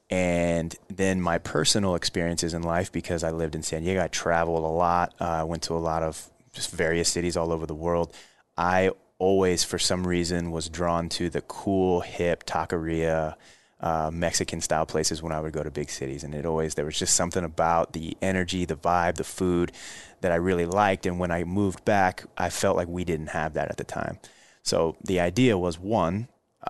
[0.08, 4.62] And then my personal experiences in life, because I lived in San Diego, I traveled
[4.62, 5.14] a lot.
[5.18, 8.14] Uh, went to a lot of just various cities all over the world.
[8.56, 13.34] I always, for some reason, was drawn to the cool, hip taqueria,
[13.80, 16.24] uh, Mexican style places when I would go to big cities.
[16.24, 19.72] And it always, there was just something about the energy, the vibe, the food
[20.20, 21.06] that I really liked.
[21.06, 24.18] And when I moved back, I felt like we didn't have that at the time.
[24.62, 26.28] So the idea was one,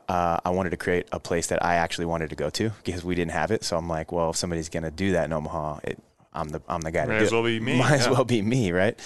[0.08, 3.04] uh, I wanted to create a place that I actually wanted to go to because
[3.04, 3.64] we didn't have it.
[3.64, 5.98] So I'm like, well, if somebody's gonna do that in Omaha, it,
[6.32, 7.78] I'm the I'm the guy Might to do as well be me.
[7.78, 7.96] Might yeah.
[7.96, 8.98] as well be me, right?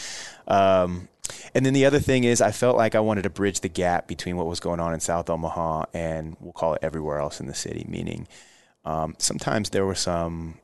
[0.48, 1.08] Um,
[1.54, 4.06] and then the other thing is, I felt like I wanted to bridge the gap
[4.06, 7.46] between what was going on in South Omaha and we'll call it everywhere else in
[7.46, 7.84] the city.
[7.88, 8.28] Meaning,
[8.84, 10.58] um, sometimes there were some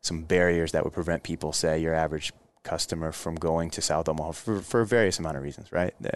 [0.00, 4.32] some barriers that would prevent people, say your average customer, from going to South Omaha
[4.32, 5.94] for, for various amount of reasons, right?
[6.00, 6.12] The,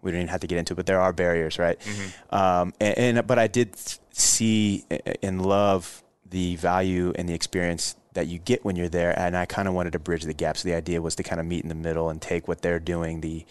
[0.00, 1.78] we don't even have to get into it, but there are barriers, right?
[1.78, 2.34] Mm-hmm.
[2.34, 3.76] Um, and, and, but I did
[4.10, 4.84] see
[5.22, 9.46] and love the value and the experience that you get when you're there, and I
[9.46, 10.56] kind of wanted to bridge the gap.
[10.56, 12.80] So the idea was to kind of meet in the middle and take what they're
[12.80, 13.44] doing, the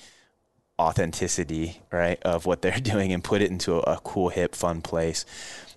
[0.79, 4.81] authenticity, right, of what they're doing, and put it into a, a cool, hip, fun
[4.81, 5.25] place,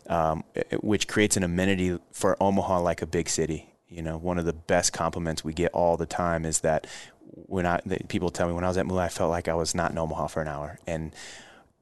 [0.09, 0.45] um,
[0.81, 3.71] which creates an amenity for Omaha like a big city.
[3.89, 6.87] You know, one of the best compliments we get all the time is that
[7.35, 9.75] when I people tell me when I was at Mula, I felt like I was
[9.75, 11.13] not in Omaha for an hour, and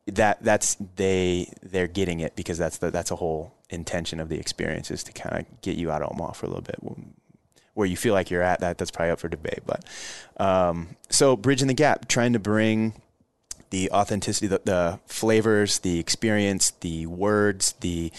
[0.06, 4.38] that that's they they're getting it because that's the that's a whole intention of the
[4.38, 6.76] experience is to kind of get you out of Omaha for a little bit.
[7.74, 9.84] Where you feel like you're at that that's probably up for debate, but
[10.38, 13.00] um, so bridging the gap, trying to bring
[13.70, 18.12] the authenticity, the, the flavors, the experience, the words, the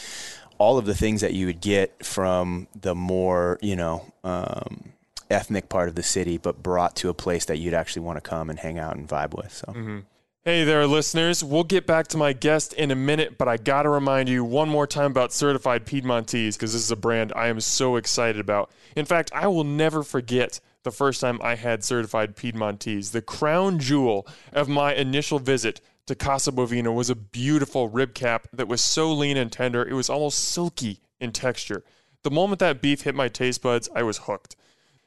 [0.58, 4.94] all of the things that you would get from the more you know um,
[5.30, 8.28] ethnic part of the city, but brought to a place that you'd actually want to
[8.28, 9.54] come and hang out and vibe with.
[9.54, 9.68] So.
[9.68, 10.00] Mm-hmm.
[10.46, 11.42] Hey there, listeners.
[11.42, 14.44] We'll get back to my guest in a minute, but I got to remind you
[14.44, 18.42] one more time about Certified Piedmontese because this is a brand I am so excited
[18.42, 18.70] about.
[18.94, 23.12] In fact, I will never forget the first time I had Certified Piedmontese.
[23.12, 28.50] The crown jewel of my initial visit to Casa Bovina was a beautiful rib cap
[28.52, 31.86] that was so lean and tender, it was almost silky in texture.
[32.24, 34.58] The moment that beef hit my taste buds, I was hooked.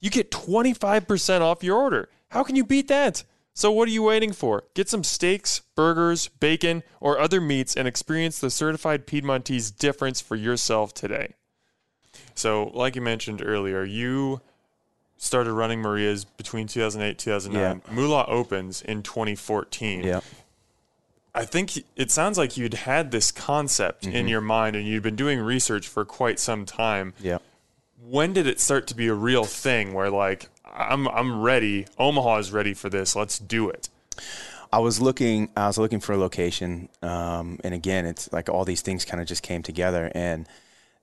[0.00, 2.08] you get 25% off your order.
[2.28, 3.24] How can you beat that?
[3.52, 4.64] So what are you waiting for?
[4.74, 10.36] Get some steaks, burgers, bacon, or other meats and experience the certified Piedmontese difference for
[10.36, 11.34] yourself today.
[12.34, 14.40] So, like you mentioned earlier, you
[15.18, 17.82] started running Maria's between 2008 2009.
[17.84, 17.94] Yeah.
[17.94, 20.04] Mula opens in 2014.
[20.04, 20.20] Yeah.
[21.34, 24.28] I think it sounds like you'd had this concept in mm-hmm.
[24.28, 27.14] your mind and you'd been doing research for quite some time.
[27.20, 27.38] Yeah.
[28.10, 32.38] When did it start to be a real thing where like I'm I'm ready, Omaha
[32.38, 33.88] is ready for this, let's do it.
[34.72, 35.48] I was looking.
[35.56, 39.20] I was looking for a location, um, and again, it's like all these things kind
[39.20, 40.10] of just came together.
[40.14, 40.48] And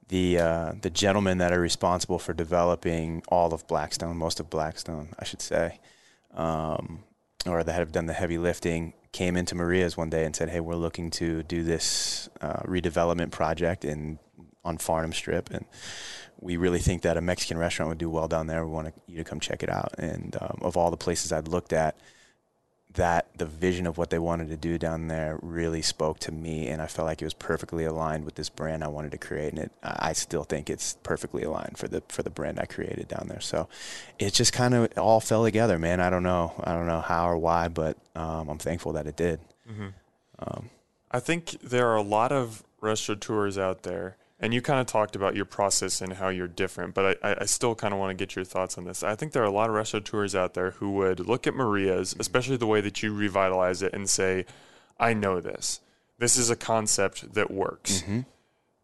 [0.10, 5.10] the uh, the gentlemen that are responsible for developing all of Blackstone, most of Blackstone,
[5.20, 5.80] I should say,
[6.34, 7.04] um,
[7.46, 10.62] or that have done the heavy lifting, came into Maria's one day and said, "Hey,
[10.62, 14.20] we're looking to do this uh, redevelopment project in
[14.68, 15.66] on Farnam Strip, and
[16.40, 18.66] we really think that a Mexican restaurant would do well down there.
[18.66, 21.48] We want you to come check it out." And um, of all the places I'd
[21.48, 21.98] looked at
[22.94, 26.68] that the vision of what they wanted to do down there really spoke to me
[26.68, 29.54] and I felt like it was perfectly aligned with this brand I wanted to create
[29.54, 33.08] and it I still think it's perfectly aligned for the for the brand I created
[33.08, 33.68] down there so
[34.18, 37.30] it just kind of all fell together man I don't know I don't know how
[37.30, 39.42] or why but um, I'm thankful that it did
[41.12, 45.16] I think there are a lot of restaurateurs out there, and you kind of talked
[45.16, 48.26] about your process and how you're different, but I, I still kind of want to
[48.26, 49.04] get your thoughts on this.
[49.04, 52.12] I think there are a lot of restaurateurs out there who would look at Maria's,
[52.12, 52.22] mm-hmm.
[52.22, 54.46] especially the way that you revitalize it, and say,
[55.00, 55.80] I know this.
[56.20, 58.02] This is a concept that works.
[58.02, 58.22] Mm-hmm.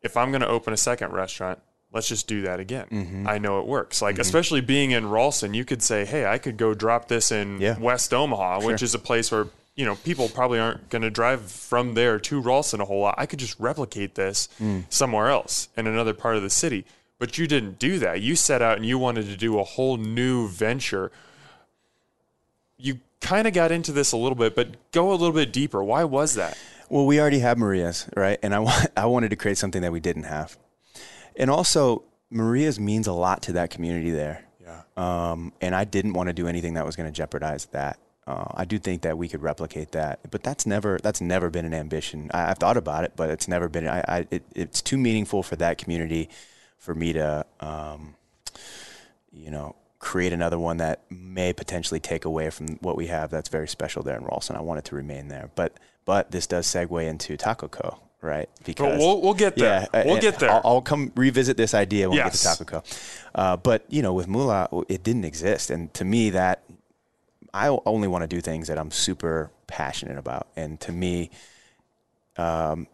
[0.01, 1.59] If I'm going to open a second restaurant,
[1.91, 2.87] let's just do that again.
[2.91, 3.27] Mm-hmm.
[3.27, 4.01] I know it works.
[4.01, 7.61] Like, especially being in Ralston, you could say, hey, I could go drop this in
[7.61, 7.77] Yeah.
[7.79, 11.41] West Omaha, which is a place where you know people probably aren't going to drive
[11.51, 13.15] from there to Ralston a whole lot.
[13.17, 14.47] I could just replicate this
[14.89, 16.85] somewhere else in another part of the city.
[17.19, 18.21] But you didn't do that.
[18.21, 21.09] You set out and you wanted to do a whole new venture.
[22.77, 25.81] You kind of got into this a little bit, but go a little bit deeper.
[25.83, 26.57] Why was that?
[26.89, 28.37] Well, we already have Maria's, right?
[28.43, 30.57] And I, wa- I wanted to create something that we didn't have.
[31.35, 34.43] And also, Maria's means a lot to that community there.
[34.61, 34.81] Yeah.
[34.97, 37.99] Um, and I didn't want to do anything that was going to jeopardize that.
[38.25, 41.65] Uh, I do think that we could replicate that, but that's never that's never been
[41.65, 42.31] an ambition.
[42.33, 43.87] I, I've thought about it, but it's never been.
[43.87, 46.29] I, I it, it's too meaningful for that community
[46.77, 48.15] for me to, um,
[49.31, 53.49] you know, create another one that may potentially take away from what we have that's
[53.49, 54.55] very special there in Ralston.
[54.55, 57.99] I want it to remain there, but but this does segue into Taco Co.
[58.21, 58.49] Right?
[58.65, 59.85] But we'll, we'll get there.
[59.93, 60.49] Yeah, we'll get there.
[60.49, 62.83] I'll, I'll come revisit this idea when we get to Taco Co.
[63.35, 66.63] Uh, but you know, with Mula, it didn't exist, and to me, that
[67.53, 71.29] I only want to do things that I'm super passionate about, and to me,
[72.37, 72.87] um,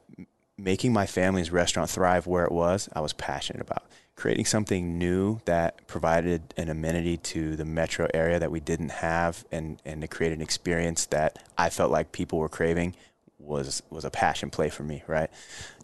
[0.57, 3.83] making my family's restaurant thrive where it was, I was passionate about.
[4.15, 9.45] Creating something new that provided an amenity to the metro area that we didn't have,
[9.49, 12.95] and and to create an experience that I felt like people were craving
[13.37, 15.03] was was a passion play for me.
[15.07, 15.29] Right,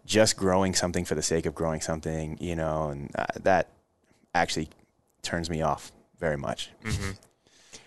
[0.05, 3.69] just growing something for the sake of growing something, you know, and uh, that
[4.33, 4.67] actually
[5.21, 6.71] turns me off very much.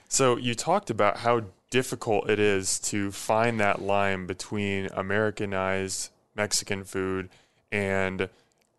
[0.08, 6.84] So you talked about how difficult it is to find that line between Americanized Mexican
[6.84, 7.28] food
[7.70, 8.28] and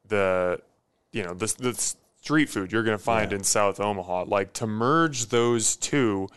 [0.08, 0.60] the
[1.12, 3.38] you know the the street food you're going to find Yeah.
[3.38, 4.26] in South Omaha.
[4.26, 6.28] Like to merge those two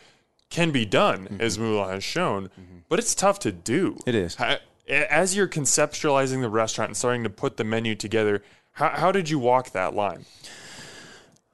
[0.51, 1.41] can be done, mm-hmm.
[1.41, 2.79] as Mula has shown, mm-hmm.
[2.89, 3.99] but it's tough to do.
[4.07, 4.37] It is.
[4.89, 9.31] As you're conceptualizing the restaurant and starting to put the menu together, how, how did
[9.31, 10.27] you walk that line?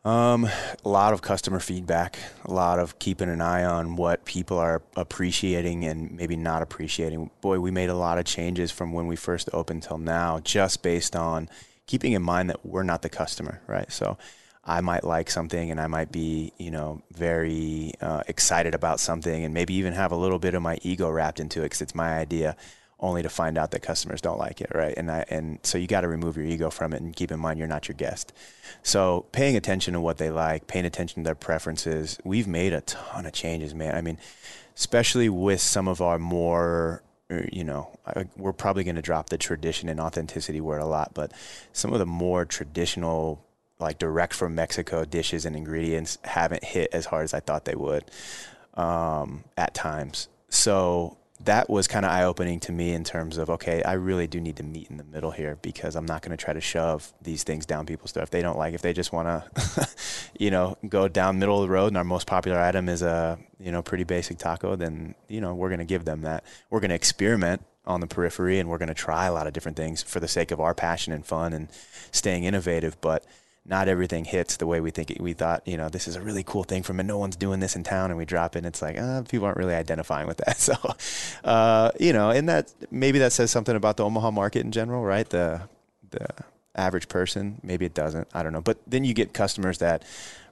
[0.09, 4.57] Um, a lot of customer feedback, a lot of keeping an eye on what people
[4.57, 7.29] are appreciating and maybe not appreciating.
[7.43, 10.83] Boy, we made a lot of changes from when we first opened till now, just
[10.83, 11.51] based on
[11.87, 13.93] keeping in mind that we're not the customer, right?
[13.93, 14.17] So
[14.65, 19.45] I might like something and I might be, you know, very uh, excited about something
[19.45, 21.95] and maybe even have a little bit of my ego wrapped into it because it's
[21.95, 22.57] my idea
[23.01, 24.95] only to find out that customers don't like it, right?
[24.97, 27.39] And I, and so you got to remove your ego from it and keep in
[27.39, 28.33] mind you're not your guest.
[28.83, 32.19] So paying attention to what they like, paying attention to their preferences.
[32.25, 33.95] We've made a ton of changes, man.
[33.95, 34.19] I mean,
[34.75, 37.91] especially with some of our more uh, you know,
[38.37, 41.33] we're probably going to drop the tradition and authenticity word a lot, but
[41.73, 43.45] some of the more traditional,
[43.79, 47.75] like direct from Mexico dishes and ingredients haven't hit as hard as I thought they
[47.75, 48.05] would
[48.75, 50.29] um, at times.
[50.49, 54.27] So that was kind of eye opening to me in terms of okay, I really
[54.27, 56.61] do need to meet in the middle here because I'm not going to try to
[56.61, 58.25] shove these things down people's throat.
[58.25, 59.89] If they don't like, if they just want to,
[60.39, 63.39] you know, go down middle of the road and our most popular item is a
[63.61, 66.45] you know pretty basic taco, then you know we're going to give them that.
[66.71, 69.53] We're going to experiment on the periphery and we're going to try a lot of
[69.53, 71.69] different things for the sake of our passion and fun and
[72.13, 73.25] staying innovative, but
[73.69, 75.63] not everything hits the way we think it, we thought.
[75.69, 77.85] You know, this is a really cool thing from, and no one's doing this in
[77.85, 78.61] town, and we drop it.
[78.61, 80.57] and It's like uh, people aren't really identifying with that.
[80.69, 80.75] So,
[81.45, 85.05] uh, you know, and that maybe that says something about the Omaha market in general,
[85.05, 85.29] right?
[85.29, 85.63] The
[86.11, 86.27] the
[86.75, 88.29] average person, maybe it doesn't.
[88.35, 88.61] I don't know.
[88.63, 90.03] But then you get customers that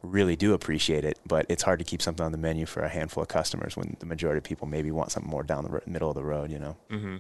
[0.03, 2.89] really do appreciate it, but it's hard to keep something on the menu for a
[2.89, 5.83] handful of customers when the majority of people maybe want something more down the r-
[5.87, 6.51] middle of the road.
[6.51, 6.77] You know.
[6.91, 7.17] Mm-hmm.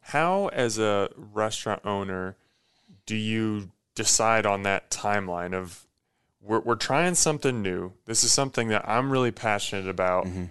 [0.00, 2.36] How, as a restaurant owner,
[3.06, 5.84] do you decide on that timeline of
[6.40, 7.92] we're, we're trying something new.
[8.04, 10.26] This is something that I'm really passionate about.
[10.26, 10.44] Mm-hmm.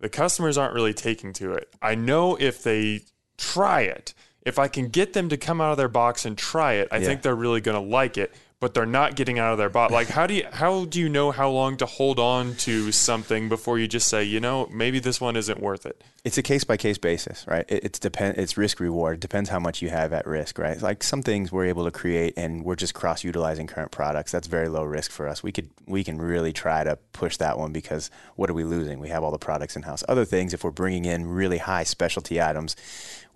[0.00, 1.68] The customers aren't really taking to it.
[1.82, 3.02] I know if they
[3.36, 6.74] try it, if I can get them to come out of their box and try
[6.74, 7.06] it, I yeah.
[7.06, 9.92] think they're really going to like it but they're not getting out of their box.
[9.92, 13.48] Like, how do you how do you know how long to hold on to something
[13.48, 16.02] before you just say, you know, maybe this one isn't worth it?
[16.24, 17.66] It's a case by case basis, right?
[17.68, 19.16] It, it's depend it's risk reward.
[19.16, 20.80] It depends how much you have at risk, right?
[20.80, 24.32] Like some things we're able to create, and we're just cross utilizing current products.
[24.32, 25.42] That's very low risk for us.
[25.42, 28.98] We could we can really try to push that one because what are we losing?
[28.98, 30.02] We have all the products in house.
[30.08, 32.76] Other things, if we're bringing in really high specialty items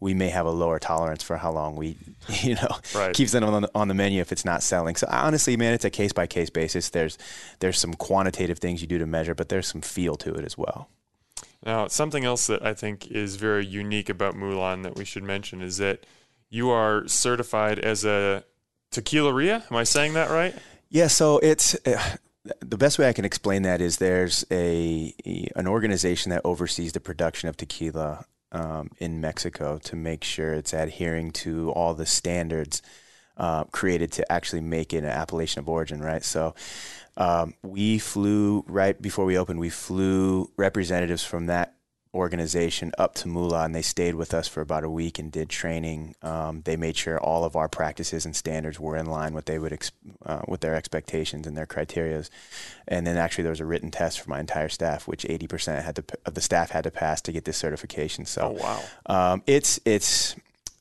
[0.01, 1.97] we may have a lower tolerance for how long we,
[2.43, 3.15] you know, right.
[3.15, 4.97] keeps it on the, on the menu if it's not selling.
[4.97, 6.91] So honestly, man, it's a case by case basis.
[6.91, 7.19] There's
[7.61, 10.57] there's some quantitative things you do to measure, but there's some feel to it as
[10.57, 10.89] well.
[11.65, 15.61] Now, something else that I think is very unique about Mula that we should mention
[15.61, 16.07] is that
[16.49, 18.45] you are certified as a
[18.93, 19.69] tequileria.
[19.71, 20.55] Am I saying that right?
[20.89, 21.09] Yeah.
[21.09, 21.75] So it's.
[21.87, 22.17] Uh,
[22.61, 25.15] the best way I can explain that is there's a
[25.55, 30.73] an organization that oversees the production of tequila um, in Mexico to make sure it's
[30.73, 32.83] adhering to all the standards
[33.37, 36.25] uh, created to actually make it an appellation of origin, right?
[36.25, 36.55] So
[37.17, 39.61] um, we flew right before we opened.
[39.61, 41.75] We flew representatives from that
[42.19, 45.49] organization up to Mula, and they stayed with us for about a week and did
[45.49, 46.15] training.
[46.23, 49.59] Um, they made sure all of our practices and standards were in line with they
[49.59, 49.93] would ex-
[50.27, 52.29] uh, with their expectations and their criterias.
[52.87, 55.97] And then actually there was a written test for my entire staff, which 80% had
[55.97, 58.27] to, of the staff had to pass to get this certification.
[58.27, 60.37] So oh, wow, um, it's it's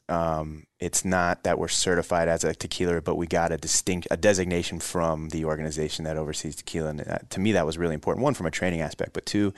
[0.10, 4.18] um, it's not that we're certified as a tequila, but we got a distinct a
[4.18, 6.90] designation from the organization that oversees tequila.
[6.90, 8.24] And uh, to me, that was really important.
[8.24, 9.54] One, from a training aspect, but two,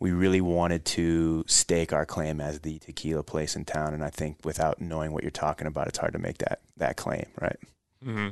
[0.00, 3.94] we really wanted to stake our claim as the tequila place in town.
[3.94, 6.96] And I think without knowing what you're talking about, it's hard to make that that
[6.96, 7.58] claim, right?
[8.04, 8.28] Mm-hmm.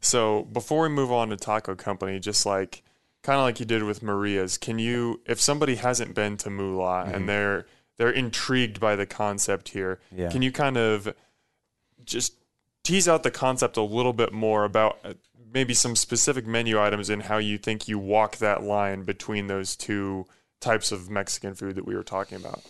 [0.00, 2.82] So before we move on to Taco Company, just like
[3.22, 7.04] kind of like you did with Maria's, can you, if somebody hasn't been to Mula
[7.04, 7.14] mm-hmm.
[7.14, 7.66] and they're
[8.00, 10.00] they're intrigued by the concept here.
[10.10, 10.30] Yeah.
[10.30, 11.14] Can you kind of
[12.02, 12.32] just
[12.82, 15.12] tease out the concept a little bit more about uh,
[15.52, 19.76] maybe some specific menu items and how you think you walk that line between those
[19.76, 20.24] two
[20.60, 22.62] types of Mexican food that we were talking about?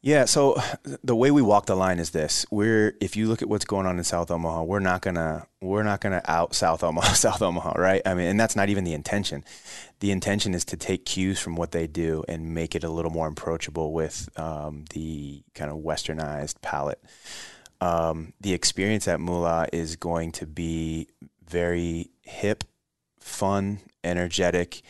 [0.00, 0.56] Yeah, so
[1.02, 3.84] the way we walk the line is this: we're if you look at what's going
[3.84, 7.72] on in South Omaha, we're not gonna we're not gonna out South Omaha, South Omaha,
[7.76, 8.00] right?
[8.06, 9.44] I mean, and that's not even the intention.
[9.98, 13.10] The intention is to take cues from what they do and make it a little
[13.10, 17.02] more approachable with um, the kind of westernized palate.
[17.80, 21.08] Um, the experience at Mula is going to be
[21.44, 22.62] very hip,
[23.18, 24.82] fun, energetic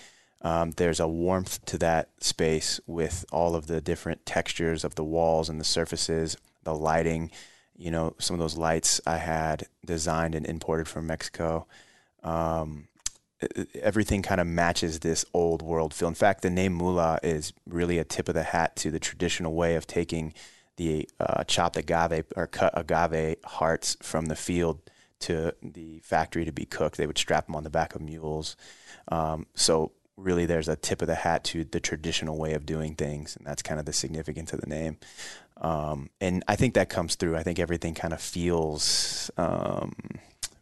[0.42, 5.04] um, there's a warmth to that space with all of the different textures of the
[5.04, 7.30] walls and the surfaces, the lighting.
[7.76, 11.66] You know, some of those lights I had designed and imported from Mexico.
[12.22, 12.88] Um,
[13.80, 16.08] everything kind of matches this old world feel.
[16.08, 19.54] In fact, the name Mula is really a tip of the hat to the traditional
[19.54, 20.34] way of taking
[20.76, 24.80] the uh, chopped agave or cut agave hearts from the field
[25.20, 26.96] to the factory to be cooked.
[26.96, 28.56] They would strap them on the back of mules.
[29.08, 32.94] Um, so really there's a tip of the hat to the traditional way of doing
[32.94, 34.98] things, and that's kind of the significance of the name.
[35.60, 37.36] Um, and I think that comes through.
[37.36, 39.94] I think everything kind of feels um,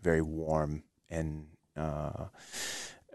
[0.03, 2.27] very warm, and uh,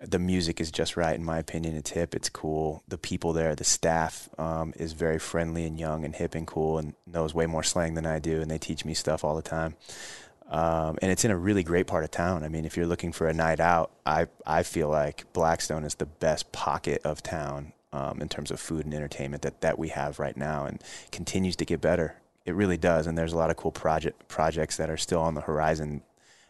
[0.02, 1.76] the music is just right, in my opinion.
[1.76, 2.84] It's hip, it's cool.
[2.88, 6.78] The people there, the staff um, is very friendly and young and hip and cool,
[6.78, 9.42] and knows way more slang than I do, and they teach me stuff all the
[9.42, 9.76] time.
[10.52, 12.44] Um, and it's in a really great part of town.
[12.44, 15.96] I mean, if you're looking for a night out, I I feel like Blackstone is
[15.96, 19.90] the best pocket of town um, in terms of food and entertainment that that we
[19.90, 22.18] have right now, and continues to get better.
[22.46, 25.36] It really does, and there's a lot of cool project projects that are still on
[25.36, 26.02] the horizon.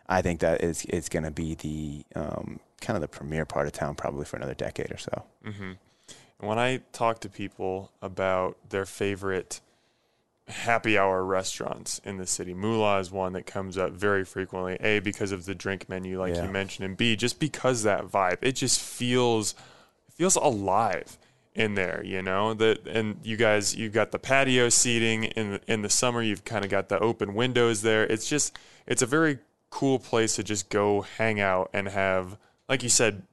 [0.10, 3.68] I think that is it's going to be the um, kind of the premier part
[3.68, 5.24] of town probably for another decade or so.
[5.46, 5.72] Mm-hmm.
[6.40, 9.62] When I talk to people about their favorite
[10.48, 12.54] happy hour restaurants in the city.
[12.54, 14.78] Mula is one that comes up very frequently.
[14.82, 16.46] A because of the drink menu, like yeah.
[16.46, 18.38] you mentioned, and B just because that vibe.
[18.42, 19.56] It just feels
[20.14, 21.18] feels alive
[21.56, 22.54] in there, you know.
[22.54, 26.22] That and you guys, you've got the patio seating in the, in the summer.
[26.22, 28.04] You've kind of got the open windows there.
[28.04, 29.40] It's just it's a very
[29.70, 32.38] cool place to just go hang out and have
[32.68, 33.24] like you said,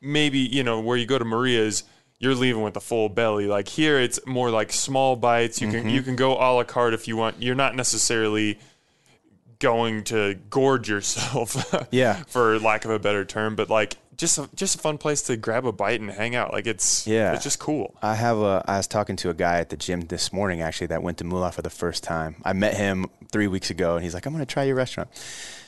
[0.00, 1.84] maybe you know where you go to Maria's,
[2.18, 3.46] you're leaving with a full belly.
[3.46, 5.60] Like here, it's more like small bites.
[5.60, 5.88] You can mm-hmm.
[5.90, 7.42] you can go a la carte if you want.
[7.42, 8.58] You're not necessarily
[9.58, 11.74] going to gorge yourself.
[11.90, 12.22] Yeah.
[12.28, 15.36] for lack of a better term, but like just a, just a fun place to
[15.36, 16.52] grab a bite and hang out.
[16.52, 17.34] Like it's Yeah.
[17.34, 17.94] it's just cool.
[18.02, 18.64] I have a.
[18.66, 21.24] I was talking to a guy at the gym this morning actually that went to
[21.24, 22.36] Mula for the first time.
[22.44, 25.10] I met him three weeks ago, and he's like, "I'm going to try your restaurant."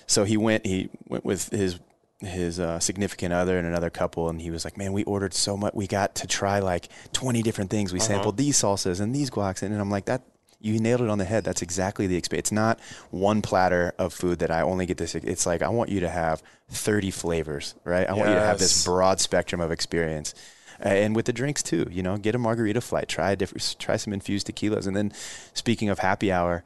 [0.06, 0.64] So he went.
[0.64, 1.78] He went with his
[2.20, 5.56] his uh, significant other and another couple, and he was like, "Man, we ordered so
[5.56, 5.74] much.
[5.74, 7.92] We got to try like 20 different things.
[7.92, 10.22] We sampled these salsas and these guacs, and I'm like that."
[10.60, 11.44] You nailed it on the head.
[11.44, 12.46] That's exactly the experience.
[12.46, 12.80] It's not
[13.12, 15.14] one platter of food that I only get this.
[15.14, 18.08] It's like I want you to have 30 flavors, right?
[18.08, 20.34] I want you to have this broad spectrum of experience.
[20.84, 23.76] Uh, and with the drinks too, you know, get a margarita flight, try a different,
[23.78, 25.12] try some infused tequilas, and then
[25.54, 26.64] speaking of happy hour,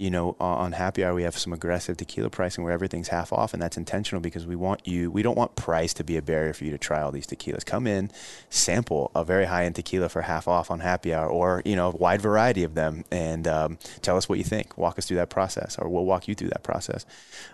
[0.00, 3.52] you know, on happy hour we have some aggressive tequila pricing where everything's half off,
[3.52, 6.54] and that's intentional because we want you, we don't want price to be a barrier
[6.54, 7.64] for you to try all these tequilas.
[7.66, 8.10] Come in,
[8.48, 11.88] sample a very high end tequila for half off on happy hour, or you know,
[11.88, 14.78] a wide variety of them, and um, tell us what you think.
[14.78, 17.04] Walk us through that process, or we'll walk you through that process.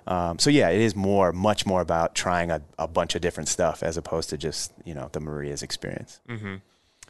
[0.07, 3.49] Um, so yeah, it is more, much more about trying a, a bunch of different
[3.49, 6.21] stuff as opposed to just you know the Maria's experience.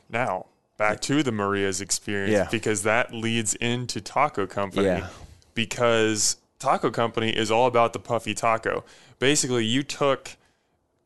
[0.09, 0.47] Now
[0.79, 2.49] back to the Maria's experience Yeah.
[2.51, 5.09] because that leads into Taco Company Yeah.
[5.57, 8.85] Because Taco Company is all about the puffy taco.
[9.19, 10.37] Basically, you took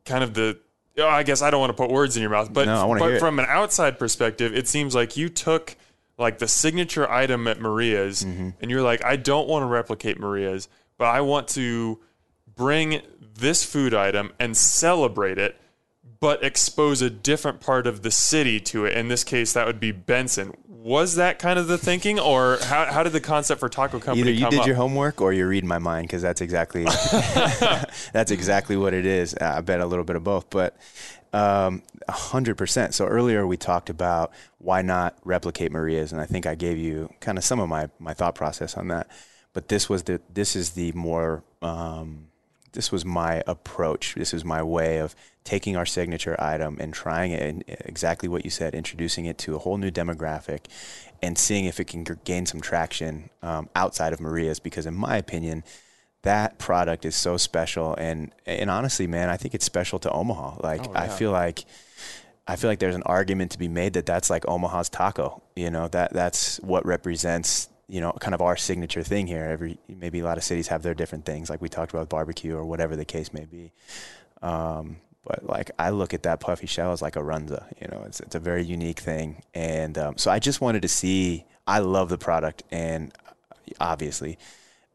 [0.05, 0.59] kind of the
[0.99, 3.19] oh, I guess I don't want to put words in your mouth, but No, but
[3.19, 5.75] from an outside perspective, it seems like you took
[6.17, 8.49] like the signature item at Maria's Mm-hmm.
[8.61, 10.67] and you're like, I don't want to replicate Maria's,
[10.99, 11.99] but I want to
[12.55, 13.01] bring
[13.35, 15.57] this food item and celebrate it
[16.21, 18.95] but expose a different part of the city to it.
[18.95, 20.53] In this case, that would be Benson.
[20.67, 24.21] Was that kind of the thinking, or how, how did the concept for Taco Company
[24.21, 24.67] Either you did up?
[24.67, 26.83] your homework or you're reading my mind because that's exactly
[28.13, 29.35] that's exactly what it is.
[29.35, 30.77] I bet a little bit of both, but
[31.33, 32.93] um, a hundred percent.
[32.93, 37.11] So earlier we talked about why not replicate Maria's, and I think I gave you
[37.19, 39.07] kind of some of my my thought process on that.
[39.53, 42.27] But this was the this is the more um,
[42.73, 44.15] this was my approach.
[44.15, 48.45] This is my way of taking our signature item and trying it, and exactly what
[48.45, 50.65] you said, introducing it to a whole new demographic,
[51.21, 54.59] and seeing if it can gain some traction um, outside of Maria's.
[54.59, 55.63] Because in my opinion,
[56.23, 60.57] that product is so special, and and honestly, man, I think it's special to Omaha.
[60.61, 61.65] Like Oh, I feel like.
[62.47, 65.41] I feel like there's an argument to be made that that's like Omaha's taco.
[65.55, 69.43] You know that that's what represents you know kind of our signature thing here.
[69.43, 72.55] Every maybe a lot of cities have their different things, like we talked about barbecue
[72.55, 73.73] or whatever the case may be.
[74.41, 77.65] Um, but like I look at that puffy shell as like a runza.
[77.81, 80.87] You know, it's it's a very unique thing, and um, so I just wanted to
[80.87, 81.45] see.
[81.67, 83.11] I love the product, and
[83.79, 84.39] obviously.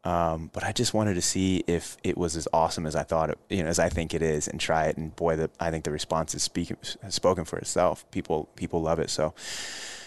[0.02, 3.28] Um, but I just wanted to see if it was as awesome as I thought
[3.30, 4.96] it, you know, as I think it is, and try it.
[4.96, 8.08] And boy, the, I think the response is speaking, has spoken for itself.
[8.12, 9.10] People, people love it.
[9.10, 9.34] So,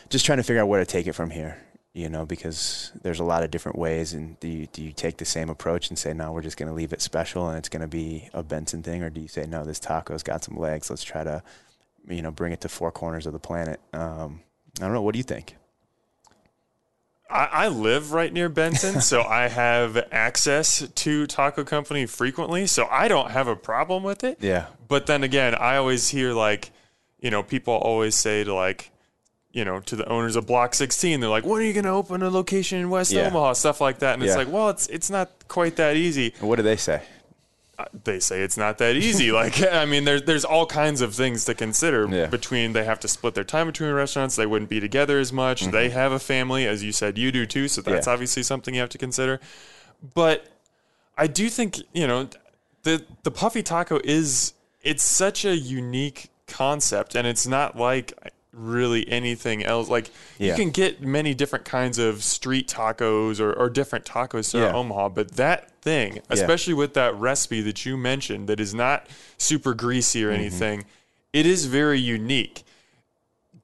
[0.07, 1.57] just trying to figure out where to take it from here.
[1.93, 4.13] You know, because there's a lot of different ways.
[4.13, 6.69] And do you, do you take the same approach and say, no, we're just going
[6.69, 9.27] to leave it special and it's going to be a Benson thing, or do you
[9.27, 10.89] say, no, this taco's got some legs.
[10.89, 11.41] Let's try to,
[12.07, 13.79] you know, bring it to four corners of the planet.
[13.91, 14.41] Um,
[14.79, 15.01] I don't know.
[15.01, 15.55] What do you think?
[17.29, 22.87] I, I live right near Benson, so I have access to Taco Company frequently, so
[22.89, 24.37] I don't have a problem with it.
[24.41, 24.67] Yeah.
[24.87, 26.71] But then again, I always hear like,
[27.19, 28.91] you know, people always say to like,
[29.51, 31.91] you know, to the owners of Block 16, they're like, "When are you going to
[31.91, 33.27] open a location in West Yeah.
[33.27, 34.37] Omaha?" Stuff like that, and it's Yeah.
[34.37, 36.33] like, well, it's it's not quite that easy.
[36.39, 37.01] What do they say?
[37.79, 39.31] Uh, They say it's not that easy.
[39.41, 42.25] like, I mean, there's there's all kinds of things to consider Yeah.
[42.27, 44.35] between they have to split their time between restaurants.
[44.35, 45.65] They wouldn't be together as much.
[45.65, 47.67] They have a family, as you said, you do too.
[47.69, 48.09] So that's Mm-hmm.
[48.09, 48.13] Yeah.
[48.13, 49.39] obviously something you have to consider.
[50.13, 50.45] But
[51.17, 52.29] I do think you know
[52.83, 58.13] the the puffy taco is it's such a unique concept, and it's not like
[58.51, 59.89] really anything else.
[59.89, 64.71] Like you can get many different kinds of street tacos or, or different tacos throughout
[64.71, 64.75] Yeah.
[64.75, 69.73] Omaha, but that thing, especially with that recipe that you mentioned, that is not super
[69.73, 70.29] greasy Mm-hmm.
[70.29, 70.85] or anything,
[71.31, 72.63] it is very unique.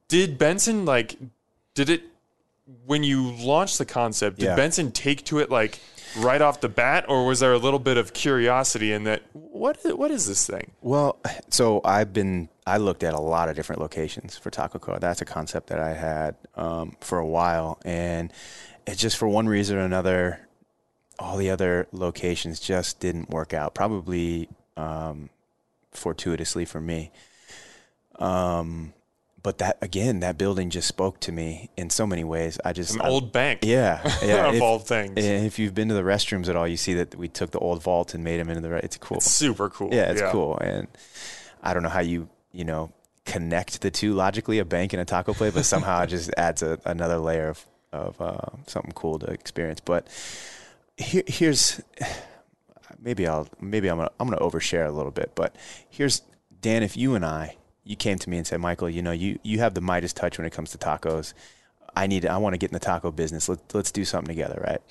[0.08, 1.16] Did Benson like?
[1.74, 2.02] Did it
[2.86, 4.38] when you launched the concept?
[4.38, 4.56] Did Yeah.
[4.56, 5.80] Benson take to it like
[6.18, 9.22] right off the bat, or was there a little bit of curiosity in that?
[9.32, 10.72] What what is this thing?
[10.82, 11.18] Well,
[11.50, 14.98] so I've been I looked at a lot of different locations for Taco Co.
[14.98, 18.32] That's a concept that I had um, for a while, and
[18.86, 20.40] it just for one reason or another,
[21.18, 23.74] all the other locations just didn't work out.
[23.74, 25.30] Probably um,
[25.92, 27.10] fortuitously for me.
[28.18, 28.92] Um,
[29.46, 32.58] but that again, that building just spoke to me in so many ways.
[32.64, 33.60] I just An I- old bank.
[33.62, 34.48] yeah, yeah.
[34.48, 35.12] of if, all things.
[35.16, 37.80] if you've been to the restrooms at all, you see that we took the old
[37.80, 38.70] vault and made them into the.
[38.70, 39.20] re- It's cool.
[39.20, 39.94] Super cool.
[39.94, 40.88] yeah, it's cool, and
[41.62, 42.90] I don't know how you you know
[43.24, 46.62] connect the two logically, a bank and a taco place, but somehow it just adds
[46.64, 49.78] a, another layer of of uh, something cool to experience.
[49.78, 50.08] But
[50.96, 51.80] here, here's
[52.98, 55.54] maybe I'll maybe I'm gonna I'm gonna overshare a little bit, but
[55.88, 56.22] here's
[56.60, 56.82] Dan.
[56.82, 59.60] If you and I, you came to me and said, Michael, you know, you you
[59.60, 61.32] have the Midas touch when it comes to tacos.
[61.94, 63.48] I need I want to get in the taco business.
[63.48, 64.82] Let, let's do something together, right?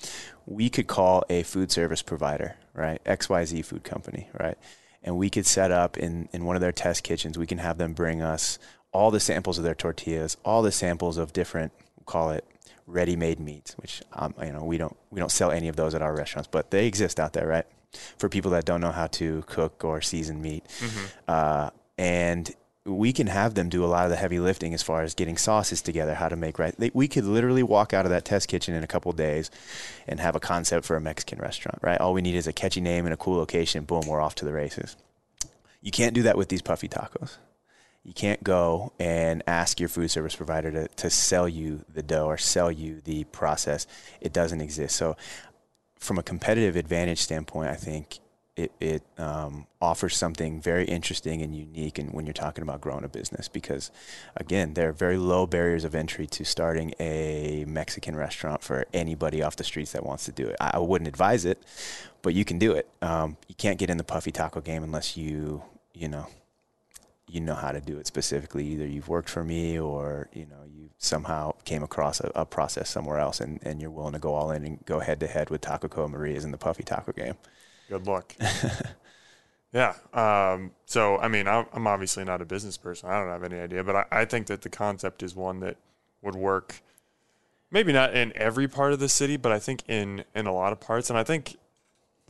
[0.46, 3.02] We could call a food service provider, right?
[3.04, 4.58] XYZ food company, right?
[5.04, 7.78] And we could set up in, in one of their test kitchens, we can have
[7.78, 8.58] them bring us
[8.90, 12.44] all the samples of their tortillas, all the samples of different, we'll call it
[12.88, 16.02] ready-made meats, which um, you know we don't we don't sell any of those at
[16.02, 17.66] our restaurants, but they exist out there, right?
[18.18, 20.64] For people that don't know how to cook or season meat,
[21.28, 22.52] uh, and
[22.86, 25.36] we can have them do a lot of the heavy lifting as far as getting
[25.36, 26.74] sauces together, how to make right.
[26.94, 29.50] We could literally walk out of that test kitchen in a couple days
[30.06, 32.00] and have a concept for a Mexican restaurant, right?
[32.00, 33.84] All we need is a catchy name and a cool location.
[33.84, 34.96] Boom, we're off to the races.
[35.82, 37.38] You can't do that with these puffy tacos.
[38.04, 42.26] You can't go and ask your food service provider to, to sell you the dough
[42.26, 43.86] or sell you the process.
[44.20, 44.94] It doesn't exist.
[44.94, 45.16] So,
[45.98, 48.20] from a competitive advantage standpoint, I think
[48.56, 53.04] it, it um, offers something very interesting and unique and when you're talking about growing
[53.04, 53.90] a business because
[54.36, 59.42] again there are very low barriers of entry to starting a mexican restaurant for anybody
[59.42, 60.56] off the streets that wants to do it.
[60.58, 61.62] I, wouldn't advise it
[62.26, 62.88] but you can do it.
[63.02, 65.62] Um, you can't get in the puffy taco game unless you
[65.94, 66.26] you know
[67.28, 68.66] you know how to do it specifically.
[68.66, 72.90] Either you've worked for me or you know you somehow came across a, a process
[72.90, 75.50] somewhere else and, and you're willing to go all in and go head to head
[75.50, 77.34] with taco co maria's in the puffy taco game
[77.88, 78.34] Good luck.
[79.72, 79.94] yeah.
[80.12, 83.08] Um, so, I mean, I'm, obviously not a business person.
[83.08, 85.76] I don't have any idea, but I, I think that the concept is one that
[86.22, 86.82] would work.
[87.70, 90.72] Maybe not in every part of the city, but I think in in a lot
[90.72, 91.10] of parts.
[91.10, 91.56] And I think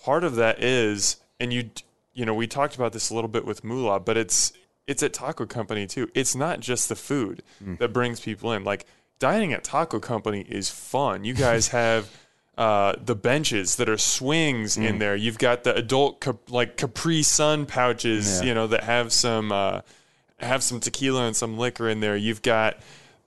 [0.02, 1.70] part of that is, and you
[2.14, 4.52] you know, we talked about this a little bit with Mula, but it's
[4.86, 6.11] it's at Taco Company too.
[6.14, 7.42] It's not just the food
[7.78, 8.64] that brings people in.
[8.64, 8.86] Like
[9.18, 11.24] dining at Taco Company is fun.
[11.24, 12.11] You guys have
[12.57, 15.14] uh, the benches that are swings in there.
[15.14, 18.46] You've got the adult cap- like Capri Sun pouches, Yeah.
[18.48, 19.80] you know, that have some uh,
[20.38, 22.16] have some tequila and some liquor in there.
[22.16, 22.78] You've got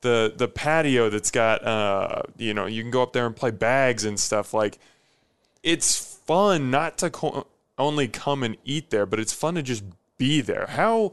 [0.02, 3.52] the the patio that's got uh, you know, you can go up there and play
[3.52, 4.54] bags and stuff.
[4.54, 4.80] Like
[5.64, 7.46] it's fun not to co-
[7.78, 9.84] only come and eat there, but it's fun to just
[10.18, 10.66] be there.
[10.70, 11.12] How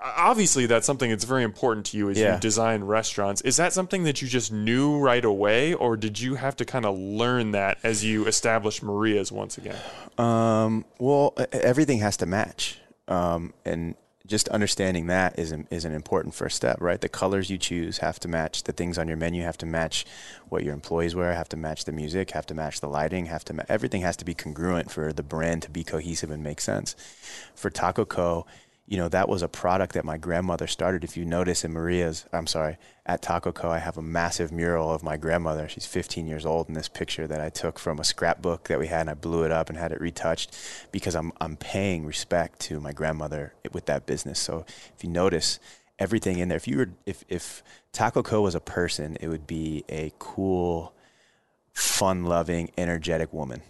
[0.00, 2.34] obviously that's something that's very important to you as Yeah.
[2.34, 3.40] you design restaurants.
[3.42, 6.84] Is that something that you just knew right away, or did you have to kind
[6.84, 9.76] of learn that as you established Maria's once again?
[10.18, 12.78] Um, well, everything has to match,
[13.08, 13.94] um, and
[14.26, 16.98] just understanding that is an, is an important first step, right?
[17.02, 18.62] The colors you choose have to match.
[18.62, 20.06] The things on your menu have to match
[20.48, 21.34] what your employees wear.
[21.34, 22.30] Have to match the music.
[22.30, 23.26] Have to match the lighting.
[23.26, 26.42] Have to ma- everything has to be congruent for the brand to be cohesive and
[26.42, 26.96] make sense.
[27.54, 28.46] For Taco Co.
[28.86, 31.04] You know that was a product that my grandmother started.
[31.04, 32.76] If you notice in Maria's, I'm sorry,
[33.06, 35.68] at Taco Co, I have a massive mural of my grandmother.
[35.68, 38.88] She's 15 years old in this picture that I took from a scrapbook that we
[38.88, 40.54] had, and I blew it up and had it retouched
[40.92, 44.38] because I'm I'm paying respect to my grandmother with that business.
[44.38, 45.58] So if you notice
[45.98, 47.62] everything in there, if you were if if
[47.92, 50.92] Taco Co was a person, it would be a cool,
[51.72, 53.62] fun-loving, energetic woman,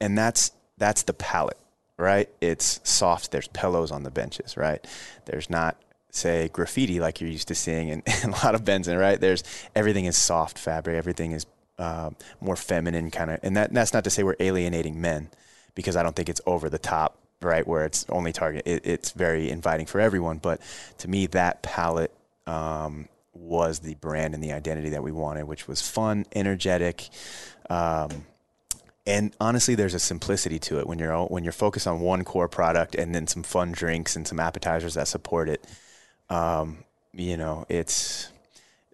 [0.00, 1.58] and that's that's the palette
[1.98, 2.28] right?
[2.40, 3.32] It's soft.
[3.32, 4.86] There's pillows on the benches, right?
[5.26, 5.76] There's not
[6.10, 9.20] say graffiti like you're used to seeing in, in a lot of Benson, right?
[9.20, 9.44] There's
[9.74, 10.96] everything is soft fabric.
[10.96, 11.46] Everything is
[11.78, 15.28] um, more feminine kind of, and that that's not to say we're alienating men
[15.74, 17.66] because I don't think it's over the top, right?
[17.66, 18.62] Where it's only target.
[18.66, 20.60] It, it's very inviting for everyone, but
[20.98, 22.12] to me that palette.
[22.46, 27.08] Um, was the brand and the identity that we wanted, which was fun, energetic,
[27.70, 28.26] um,
[29.08, 32.48] and honestly there's a simplicity to it when you're when you're focused on one core
[32.48, 35.66] product and then some fun drinks and some appetizers that support it.
[36.30, 38.30] Um, you know it's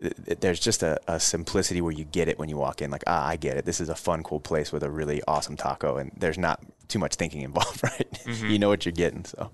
[0.00, 3.02] it, there's just a, a simplicity where you get it when you walk in like
[3.06, 3.64] ah i get it.
[3.64, 5.96] This is a fun cool place with a really awesome taco.
[5.96, 8.26] And there's not too much thinking involved right?
[8.26, 9.50] You know what you're getting so.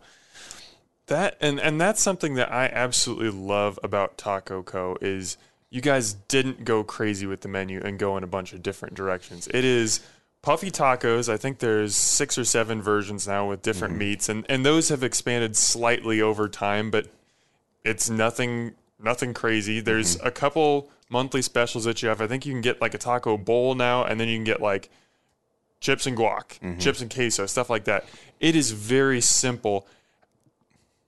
[1.06, 4.96] That and and that's something that I absolutely love about Taco Co.
[5.00, 5.38] is
[5.70, 8.94] you guys didn't go crazy with the menu and go in a bunch of different
[8.94, 9.48] directions.
[9.48, 10.00] It is
[10.42, 11.28] puffy tacos.
[11.28, 14.10] I think there's six or seven versions now with different mm-hmm.
[14.10, 17.08] meats, and and those have expanded slightly over time, but
[17.84, 19.80] it's nothing nothing crazy.
[19.80, 20.26] There's mm-hmm.
[20.26, 22.20] a couple monthly specials that you have.
[22.20, 24.60] I think you can get like a taco bowl now, and then you can get
[24.60, 24.90] like
[25.80, 26.78] chips and guac, mm-hmm.
[26.78, 28.04] chips and queso, stuff like that.
[28.38, 29.86] It is very simple.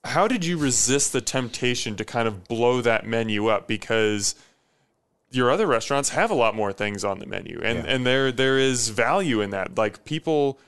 [0.04, 4.34] how did you resist the temptation to kind of blow that menu up because
[5.32, 7.90] your other restaurants have a lot more things on the menu and Yeah.
[7.92, 10.58] and there there is value in that like people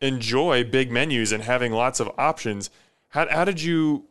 [0.00, 2.70] enjoy big menus and having lots of options
[3.10, 4.04] how, how did you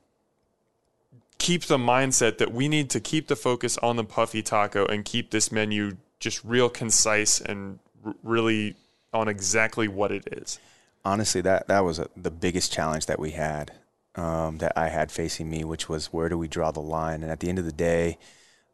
[1.37, 5.05] keep the mindset that we need to keep the focus on the puffy taco and
[5.05, 8.75] keep this menu just real concise and r- really
[9.13, 10.59] on exactly what it is
[11.05, 13.71] honestly, that that was a, the biggest challenge that we had,
[14.15, 17.23] um, that I had facing me, which was where do we draw the line?
[17.23, 18.17] And at the end of the day,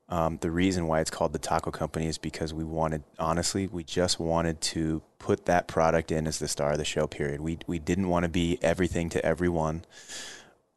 [0.08, 3.84] um, the reason why it's called the Taco Company is because we wanted, honestly, we
[3.84, 7.08] just wanted to put that product in as the star of the show.
[7.08, 7.42] Period.
[7.42, 9.84] We we didn't want to be everything to everyone.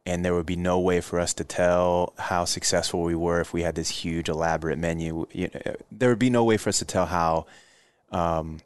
[0.07, 3.53] And there would be no way for us to tell how successful we were if
[3.53, 5.27] we had this huge, elaborate menu.
[5.33, 7.45] You know, there would be no way for us to tell how
[8.11, 8.61] um,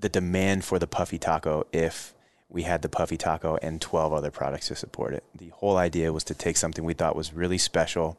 [0.00, 2.11] the demand for the puffy taco if
[2.52, 5.24] we had the puffy taco and 12 other products to support it.
[5.34, 8.18] The whole idea was to take something we thought was really special,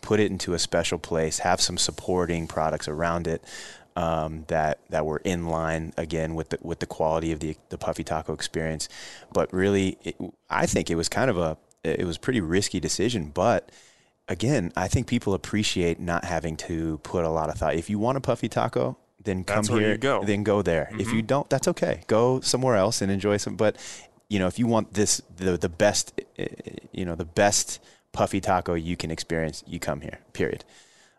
[0.00, 3.44] put it into a special place, have some supporting products around it
[3.96, 7.78] um, that that were in line again with the with the quality of the the
[7.78, 8.88] puffy taco experience.
[9.32, 10.16] But really, it,
[10.50, 13.70] I think it was kind of a it was pretty risky decision, but
[14.26, 17.74] again, I think people appreciate not having to put a lot of thought.
[17.74, 19.92] If you want a puffy taco, then come That's where here.
[19.92, 20.22] you go.
[20.24, 20.90] Then go there.
[20.98, 22.02] If you don't, that's okay.
[22.06, 23.56] Go somewhere else and enjoy some.
[23.56, 23.76] But
[24.28, 26.46] you know, if you want this the the best, eh,
[26.92, 27.80] you know, the best
[28.12, 30.18] puffy taco you can experience, you come here.
[30.32, 30.64] Period.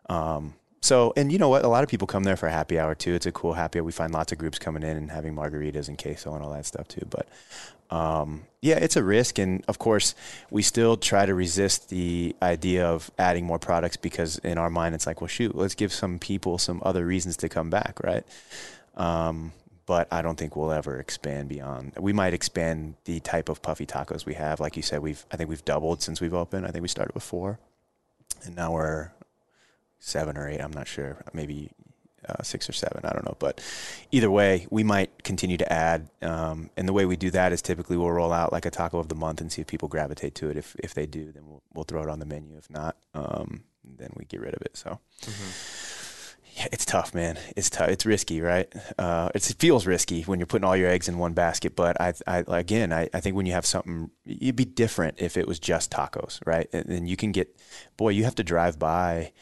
[0.08, 1.64] Um, so, and you know what?
[1.64, 3.14] A lot of people come there for happy hour too.
[3.14, 3.84] It's a cool happy hour.
[3.84, 6.64] We find lots of groups coming in and having margaritas and queso and all that
[6.66, 7.06] stuff too.
[7.10, 7.26] But
[7.90, 9.38] um, yeah, it's a risk.
[9.38, 10.14] And of course,
[10.50, 14.94] we still try to resist the idea of adding more products because in our mind,
[14.94, 18.24] it's like, well, shoot, let's give some people some other reasons to come back, right?
[18.96, 19.52] Um,
[19.86, 21.92] but I don't think we'll ever expand beyond.
[21.98, 24.58] We might expand the type of puffy tacos we have.
[24.58, 26.66] Like you said, we've I think we've doubled since we've opened.
[26.66, 27.60] I think we started with four,
[28.44, 29.12] and now we're
[30.00, 30.60] seven or eight.
[30.60, 31.22] I'm not sure.
[31.32, 31.70] Maybe
[32.28, 33.00] uh, six or seven.
[33.04, 33.36] I don't know.
[33.38, 33.60] But
[34.10, 36.08] either way, we might continue to add.
[36.22, 38.98] Um, and the way we do that is typically we'll roll out like a taco
[38.98, 40.56] of the month and see if people gravitate to it.
[40.56, 42.56] If if they do, then we'll we'll throw it on the menu.
[42.56, 44.76] If not, um, then we get rid of it.
[44.76, 45.00] So.
[46.56, 47.38] Yeah, it's tough, man.
[47.54, 47.90] It's tough.
[47.90, 48.72] It's risky, right?
[48.98, 51.76] Uh, it's, it feels risky when you're putting all your eggs in one basket.
[51.76, 55.36] But I, I again, I, I think when you have something, it'd be different if
[55.36, 56.66] it was just tacos, right?
[56.72, 57.54] And then you can get,
[57.98, 59.32] boy, you have to drive by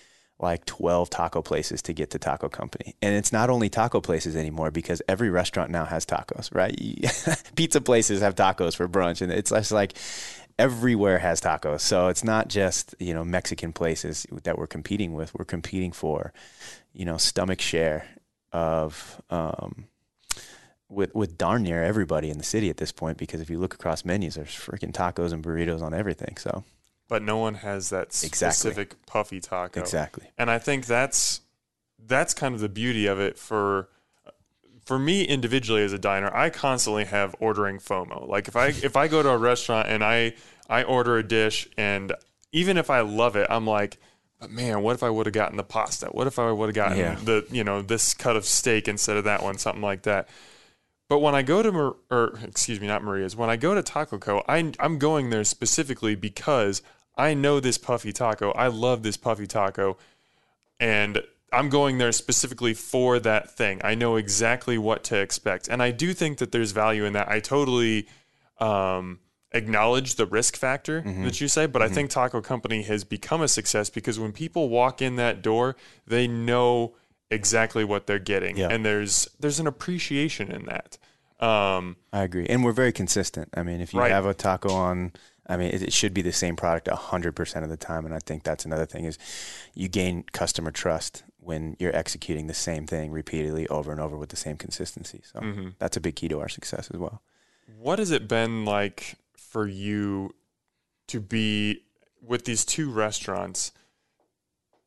[0.44, 2.94] like 12 taco places to get to Taco Company.
[3.02, 6.76] And it's not only taco places anymore because every restaurant now has tacos, right?
[7.56, 9.22] Pizza places have tacos for brunch.
[9.22, 9.94] And it's just like
[10.58, 11.80] everywhere has tacos.
[11.80, 15.34] So it's not just, you know, Mexican places that we're competing with.
[15.34, 16.32] We're competing for,
[16.92, 18.06] you know, stomach share
[18.52, 19.86] of, um,
[20.88, 23.74] with, with darn near everybody in the city at this point, because if you look
[23.74, 26.36] across menus, there's freaking tacos and burritos on everything.
[26.36, 26.62] So
[27.08, 28.30] but no one has that Exactly.
[28.50, 30.26] specific puffy taco exactly.
[30.38, 31.40] and I think that's
[32.06, 33.88] that's kind of the beauty of it for
[34.84, 36.30] for me individually as a diner.
[36.34, 38.28] I constantly have ordering FOMO.
[38.28, 40.34] Like if I if I go to a restaurant and I
[40.68, 42.12] I order a dish and
[42.52, 43.96] even if I love it, I'm like,
[44.38, 46.06] but man, what if I would have gotten the pasta?
[46.06, 47.14] What if I would have gotten Yeah.
[47.22, 50.28] the you know this cut of steak instead of that one, something like that.
[51.08, 53.36] But when I go to Mar- or excuse me, not Maria's.
[53.36, 56.82] When I go to Taco Co, I I'm going there specifically because
[57.16, 58.50] I know this puffy taco.
[58.52, 59.96] I love this puffy taco,
[60.80, 63.80] and I'm going there specifically for that thing.
[63.84, 67.28] I know exactly what to expect, and I do think that there's value in that.
[67.28, 68.08] I totally
[68.58, 69.20] um,
[69.52, 73.48] acknowledge the risk factor that you say, but I think Taco Company has become a
[73.48, 75.76] success because when people walk in that door,
[76.06, 76.94] they know
[77.34, 78.68] exactly what they're getting, Yeah.
[78.70, 80.98] and there's there's an appreciation in that.
[81.40, 83.48] Um, I agree, and we're very consistent.
[83.54, 84.10] I mean, if you Right.
[84.12, 85.12] have a taco on,
[85.46, 88.06] I mean, it, it should be the same product hundred percent of the time.
[88.06, 89.18] And I think that's another thing is
[89.74, 94.30] you gain customer trust when you're executing the same thing repeatedly over and over with
[94.30, 95.20] the same consistency.
[95.30, 95.74] So mhm.
[95.78, 97.20] that's a big key to our success as well.
[97.78, 100.34] What has it been like for you
[101.08, 101.82] to be
[102.22, 103.72] with these two restaurants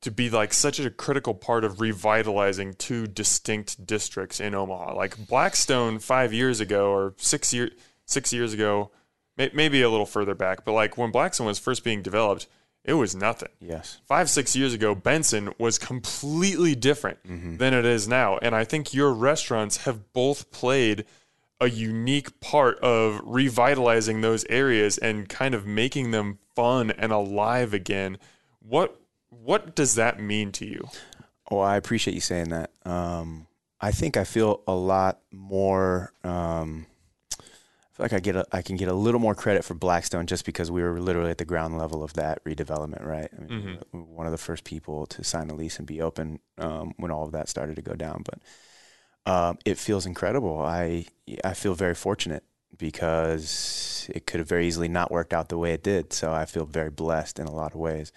[0.02, 4.94] to be like such a critical part of revitalizing two distinct districts in Omaha?
[4.94, 7.70] Like Blackstone 5 years ago or 6 year
[8.06, 8.90] 6 years ago,
[9.36, 12.46] may, maybe a little further back, but like when Blackstone was first being developed,
[12.84, 13.50] it was nothing.
[13.60, 13.98] Yes.
[14.06, 17.56] Five, six years ago, Benson was completely different Mm-hmm.
[17.58, 18.38] than it is now.
[18.38, 21.04] And I think your restaurants have both played
[21.60, 27.74] a unique part of revitalizing those areas and kind of making them fun and alive
[27.74, 28.16] again.
[28.60, 28.98] What
[29.42, 30.88] what does that mean to you?
[31.50, 32.70] Oh, I appreciate you saying that.
[32.84, 33.46] Um,
[33.80, 36.12] I think I feel a lot more.
[36.24, 36.86] Um,
[37.92, 40.44] feel like I get a, I can get a little more credit for Blackstone just
[40.44, 43.30] because we were literally at the ground level of that redevelopment, right?
[43.36, 44.06] I mean, Mhm.
[44.08, 47.24] one of the first people to sign a lease and be open um, when all
[47.24, 48.24] of that started to go down.
[48.24, 48.40] But
[49.32, 50.60] um, it feels incredible.
[50.62, 51.06] I
[51.44, 52.44] I feel very fortunate
[52.76, 56.12] because it could have very easily not worked out the way it did.
[56.12, 58.12] So I feel very blessed in a lot of ways.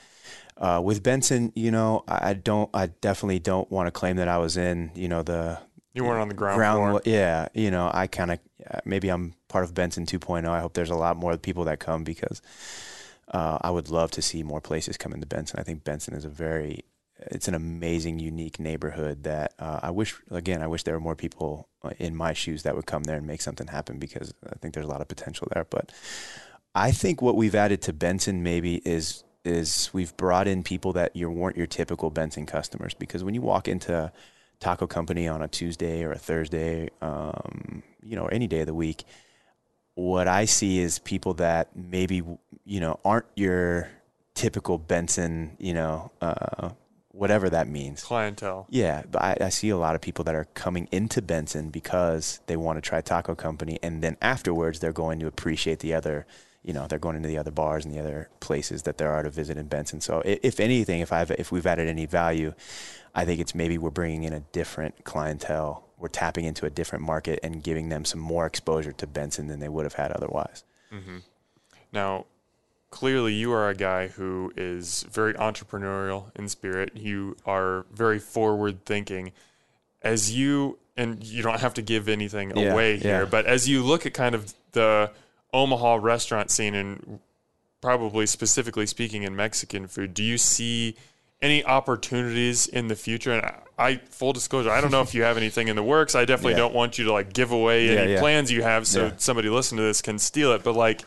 [0.61, 4.37] Uh, with Benson, you know, I don't, I definitely don't want to claim that I
[4.37, 5.57] was in, you know, the
[5.95, 7.01] You weren't on the ground, ground floor.
[7.03, 8.39] yeah you know i kind of
[8.85, 12.03] maybe i'm part of benson 2.0 i hope there's a lot more people that come
[12.05, 12.41] because
[13.33, 15.59] uh, i would love to see more places come into benson.
[15.59, 16.85] I think benson is a very
[17.35, 21.15] it's an amazing unique neighborhood that uh, i wish again i wish there were more
[21.25, 24.55] people uh, in my shoes that would come there and make something happen because i
[24.59, 25.65] think there's a lot of potential there.
[25.69, 25.91] But
[26.73, 31.15] i think what we've added to benson maybe is is we've brought in people that
[31.15, 34.11] you weren't your typical benson customers because when you walk into
[34.61, 38.73] taco company on a Tuesday or a Thursday, um, you know, any day of the
[38.73, 39.03] week,
[39.95, 42.23] what I see is people that maybe,
[42.63, 43.89] you know, aren't your
[44.35, 46.69] typical Benson, you know, uh,
[47.09, 48.03] whatever that means.
[48.03, 48.67] clientele.
[48.69, 52.39] Yeah, but I, I see a lot of people that are coming into Benson because
[52.45, 56.25] they want to try Taco Company, and then afterwards they're going to appreciate the other,
[56.63, 59.23] you know, they're going into the other bars and the other places that there are
[59.23, 59.99] to visit in Benson.
[60.01, 62.53] So if anything, if I've if we've added any value,
[63.15, 65.87] I think it's maybe we're bringing in a different clientele.
[65.97, 69.59] We're tapping into a different market and giving them some more exposure to Benson than
[69.59, 70.63] they would have had otherwise.
[70.91, 71.17] hmm
[71.91, 72.25] Now,
[72.89, 76.91] clearly, you are a guy who is very entrepreneurial in spirit.
[76.95, 79.31] You are very forward thinking.
[80.03, 83.25] As you, and you don't have to give anything Yeah, away here, yeah.
[83.29, 85.11] but as you look at kind of the
[85.53, 87.19] Omaha restaurant scene and
[87.81, 90.95] probably specifically speaking in Mexican food, do you see
[91.41, 93.31] any opportunities in the future?
[93.33, 96.13] And I, full disclosure, I don't know if you have anything in the works.
[96.15, 96.59] I definitely Yeah.
[96.59, 98.19] don't want you to like give away Yeah, any yeah.
[98.19, 100.63] plans you have so somebody listening to this can steal it.
[100.63, 101.01] But like,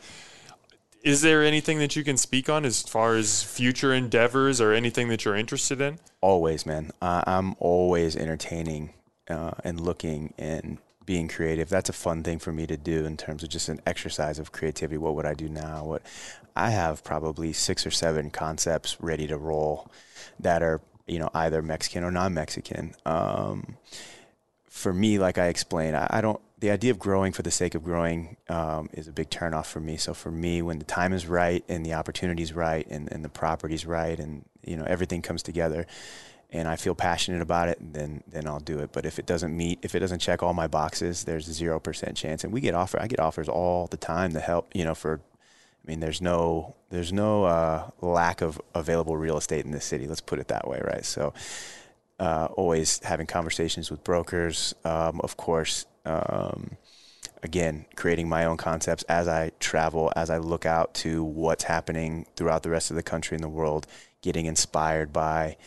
[1.01, 5.07] is there anything that you can speak on as far as future endeavors or anything
[5.09, 5.99] that you're interested in?
[6.19, 6.91] Always, man.
[7.01, 8.93] Uh, I'm always entertaining
[9.29, 11.69] uh, and looking and being creative.
[11.69, 14.51] That's a fun thing for me to do in terms of just an exercise of
[14.51, 14.97] creativity.
[14.97, 15.85] What would I do now?
[15.85, 16.01] What
[16.55, 19.91] I have probably six or seven concepts ready to roll
[20.39, 22.95] that are you know either Mexican or non-Mexican.
[23.05, 23.77] Um,
[24.65, 26.41] for me, like I explained, I, I don't.
[26.59, 29.81] The idea of growing for the sake of growing um, is a big turnoff for
[29.81, 29.97] me.
[29.97, 33.23] So for me, when the time is right and the opportunity is right and, and
[33.23, 35.85] the property's right and you know everything comes together,
[36.55, 38.91] and I feel passionate about it, then then I'll do it.
[38.93, 42.15] But if it doesn't meet, if it doesn't check all my boxes, there's zero percent
[42.15, 42.43] chance.
[42.43, 44.69] And we get offer, I get offers all the time to help.
[44.73, 45.19] You know, for
[45.85, 50.07] I mean, there's no there's no uh, lack of available real estate in this city.
[50.07, 51.03] Let's put it that way, right?
[51.03, 51.33] So,
[52.19, 54.73] uh, always having conversations with brokers.
[54.85, 56.77] Um, of course, um,
[57.43, 62.27] again, creating my own concepts as I travel, as I look out to what's happening
[62.37, 63.87] throughout the rest of the country and the world,
[64.21, 65.57] getting inspired by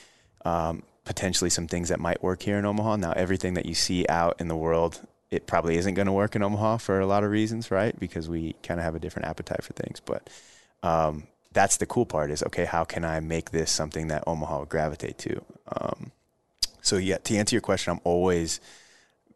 [0.48, 2.96] um, potentially some things that might work here in Omaha.
[2.96, 6.34] Now, everything that you see out in the world, it probably isn't going to work
[6.36, 7.98] in Omaha for a lot of reasons, right?
[7.98, 10.00] Because we kind of have a different appetite for things.
[10.00, 10.28] But
[10.82, 14.60] um, that's the cool part is okay, how can I make this something that Omaha
[14.60, 15.42] would gravitate to?
[15.76, 16.12] Um,
[16.80, 18.60] so, yeah, to answer your question, I'm always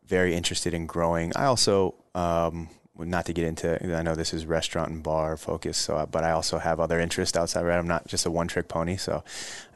[0.07, 1.33] very interested in growing.
[1.37, 2.69] I also, um,
[2.99, 6.25] not to get into, I know this is restaurant and bar focus, so uh, but
[6.25, 7.65] I also have other interests outside.
[7.65, 8.97] Right, I'm not just a one trick pony.
[8.97, 9.25] So,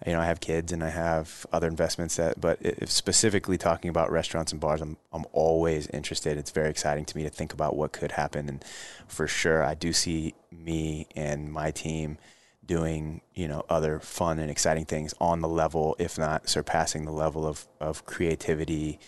[0.06, 2.40] you know, I have kids and I have other investments that.
[2.40, 6.36] But if specifically talking about restaurants and bars, I'm I'm always interested.
[6.36, 8.62] It's very exciting to me to think about what could happen, and
[9.08, 12.18] for sure, I do see me and my team
[12.66, 17.12] doing you know other fun and exciting things on the level, if not surpassing the
[17.12, 19.00] level of of creativity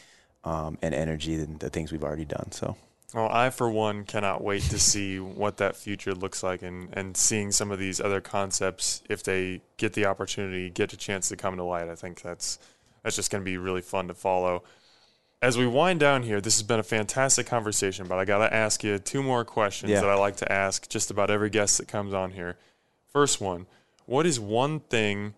[0.45, 2.53] um, and energy than the things we've already done.
[2.53, 2.77] So.
[3.15, 7.17] Well, I, for one, cannot wait to see what that future looks like and, and
[7.17, 11.37] seeing some of these other concepts if they get the opportunity, get a chance to
[11.37, 11.89] come to light.
[11.89, 12.59] I think that's
[13.03, 14.63] that's just going to be really fun to follow.
[15.41, 18.53] As we wind down here, this has been a fantastic conversation, but I got to
[18.53, 20.01] ask you two more questions Yeah.
[20.01, 22.57] that I like to ask just about every guest that comes on here.
[23.11, 23.67] First one
[24.05, 25.35] What is one thing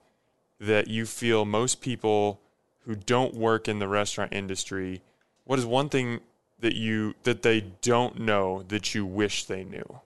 [0.58, 2.40] that you feel most people
[2.86, 5.02] who don't work in the restaurant industry,
[5.44, 6.20] what is one thing
[6.60, 10.00] that you that they don't know that you wish they knew?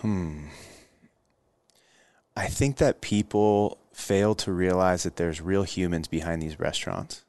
[0.00, 0.46] Hmm.
[2.36, 7.24] I think that people fail to realize that there's real humans behind these restaurants.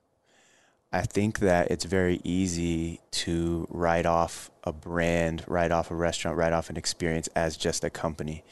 [0.91, 6.37] I think that it's very easy to write off a brand, write off a restaurant,
[6.37, 8.43] write off an experience as just a company.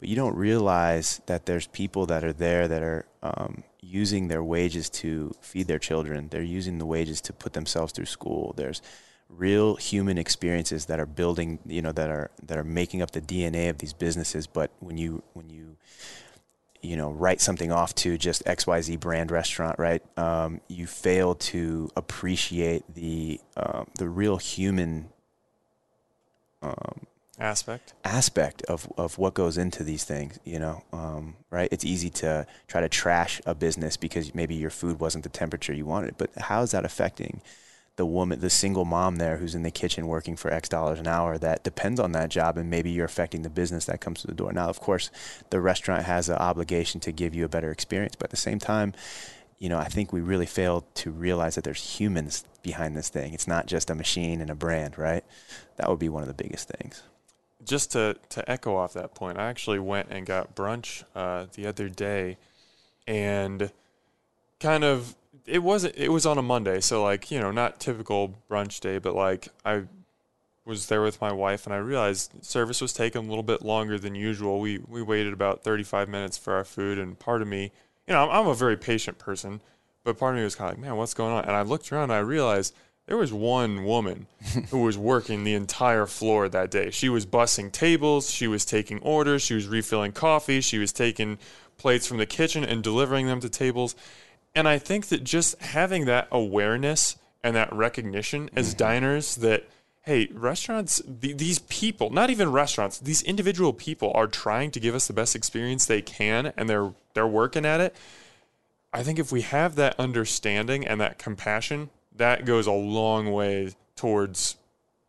[0.00, 4.42] But you don't realize that there's people that are there that are um, using their
[4.42, 6.28] wages to feed their children.
[6.30, 8.54] They're using the wages to put themselves through school.
[8.56, 8.80] There's
[9.28, 13.20] real human experiences that are building, you know, that are that are making up the
[13.20, 14.46] DNA of these businesses.
[14.46, 15.76] But when you when you
[16.80, 20.02] you know write something off to just XYZ brand restaurant, right?
[20.18, 25.10] Um, you fail to appreciate the uh, the real human
[26.62, 27.06] um,
[27.40, 27.94] aspect?
[28.04, 31.68] Aspect of, of what goes into these things you know um, right?
[31.72, 35.72] It's easy to try to trash a business because maybe your food wasn't the temperature
[35.72, 37.40] you wanted but how is that affecting
[37.96, 41.06] the woman the single mom there who's in the kitchen working for x dollars an
[41.06, 44.26] hour that depends on that job and maybe you're affecting the business that comes to
[44.26, 44.52] the door?
[44.52, 45.10] Now of course
[45.50, 48.58] the restaurant has an obligation to give you a better experience but at the same
[48.58, 48.94] time
[49.58, 53.32] you know i think we really fail to realize that there's humans behind this thing.
[53.34, 55.24] It's not just a machine and a brand right?
[55.76, 57.02] That would be one of the biggest things
[57.64, 61.66] just to, to echo off that point, I actually went and got brunch uh, the
[61.66, 62.36] other day,
[63.06, 63.70] and
[64.60, 68.34] kind of it wasn't it was on a Monday, so like you know not typical
[68.50, 69.84] brunch day, but like I
[70.64, 73.98] was there with my wife and I realized service was taking a little bit longer
[73.98, 74.60] than usual.
[74.60, 77.72] We we waited about 35 minutes for our food, and part of me,
[78.06, 79.60] you know, I'm, I'm a very patient person,
[80.04, 81.44] but part of me was kind of like, man, what's going on?
[81.44, 82.74] And I looked around and I realized
[83.10, 84.28] there was one woman
[84.70, 86.90] who was working the entire floor that day.
[86.90, 91.36] She was bussing tables, she was taking orders, she was refilling coffee, she was taking
[91.76, 93.96] plates from the kitchen and delivering them to tables.
[94.54, 98.78] And I think that just having that awareness and that recognition as mm-hmm.
[98.78, 99.64] diners that
[100.02, 105.08] hey, restaurants these people, not even restaurants, these individual people are trying to give us
[105.08, 107.96] the best experience they can and they're they're working at it.
[108.92, 111.90] I think if we have that understanding and that compassion
[112.20, 114.56] that goes a long way towards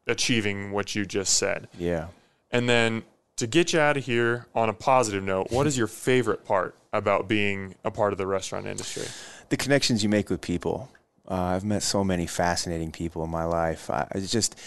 [0.07, 1.68] achieving what you just said.
[1.78, 2.07] Yeah.
[2.51, 3.03] And then
[3.38, 6.76] to get you out of here on a positive note, what is your favorite part
[6.93, 9.05] about being a part of the restaurant industry?
[9.49, 10.89] The connections you make with people.
[11.30, 13.89] Uh, I've met so many fascinating people in my life.
[13.89, 14.57] I, it's just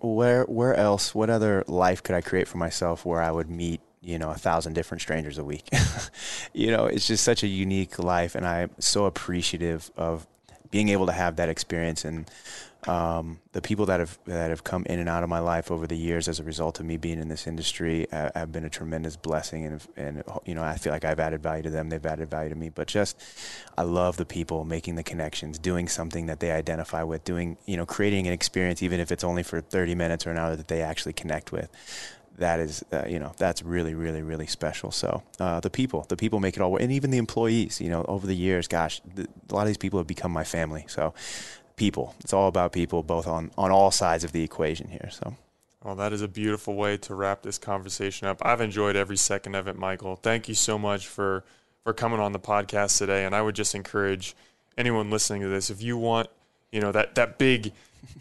[0.00, 1.14] where where else?
[1.14, 4.34] What other life could I create for myself where I would meet you know a
[4.34, 5.68] thousand different strangers a week?
[6.52, 10.26] you know, it's just such a unique life, and I'm so appreciative of
[10.70, 12.30] being able to have that experience and
[12.86, 15.86] um, the people that have that have come in and out of my life over
[15.86, 18.70] the years as a result of me being in this industry uh, have been a
[18.70, 21.88] tremendous blessing and and you know I feel like I've added value to them.
[21.88, 22.68] They've added value to me.
[22.68, 23.20] But just
[23.76, 27.76] I love the people making the connections doing something that they identify with doing you
[27.76, 30.68] know creating an experience even if it's only for 30 minutes or an hour that
[30.68, 31.68] they actually connect with
[32.38, 34.90] that is uh, you know that's really really really special.
[34.90, 37.90] So uh, the people the people make it all work and even the employees you
[37.90, 40.84] know over the years gosh the, a lot of these people have become my family.
[40.88, 41.14] So
[41.76, 45.36] people it's all about people both on on all sides of the equation here so.
[45.84, 48.42] Well that is a beautiful way to wrap this conversation up.
[48.42, 50.16] I've enjoyed every second of it michael.
[50.16, 51.44] Thank you so much for
[51.88, 54.36] for coming on the podcast today and i would just encourage
[54.76, 56.28] anyone listening to this if you want
[56.70, 57.72] you know that that big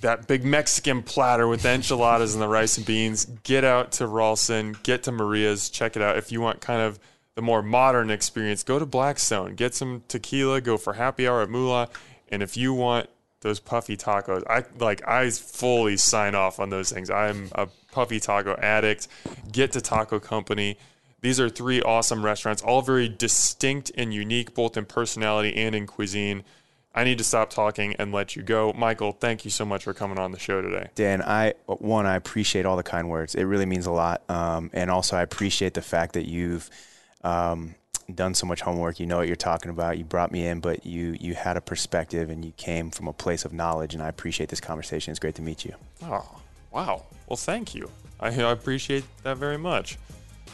[0.01, 3.25] that big Mexican platter with the enchiladas and the rice and beans.
[3.43, 6.17] Get out to Ralston, get to Maria's, check it out.
[6.17, 6.99] If you want kind of
[7.35, 11.49] the more modern experience, go to Blackstone, get some tequila, go for happy hour at
[11.49, 11.89] Mula.
[12.29, 13.09] And if you want
[13.41, 17.09] those puffy tacos, I like I fully sign off on those things.
[17.09, 19.07] I'm a puffy taco addict.
[19.51, 20.77] Get to Taco Company.
[21.21, 25.87] These are three awesome restaurants, all very distinct and unique, both in personality and in
[25.87, 26.43] cuisine.
[26.97, 28.73] I need to stop talking and let you go.
[28.73, 30.89] Michael, thank you so much for coming on the show today.
[30.95, 33.35] Dan, I one, I appreciate all the kind words.
[33.35, 34.27] It really means a lot.
[34.31, 36.71] Um, and also, I appreciate the fact that you've
[37.23, 37.75] um,
[38.15, 38.99] done so much homework.
[38.99, 39.99] You know what you're talking about.
[39.99, 43.13] You brought me in, but you you had a perspective and you came from a
[43.13, 43.93] place of knowledge.
[43.93, 45.11] And I appreciate this conversation.
[45.11, 45.75] It's great to meet you.
[46.01, 46.27] Oh,
[46.71, 47.03] wow.
[47.27, 47.91] Well, thank you.
[48.19, 49.99] I, I appreciate that very much.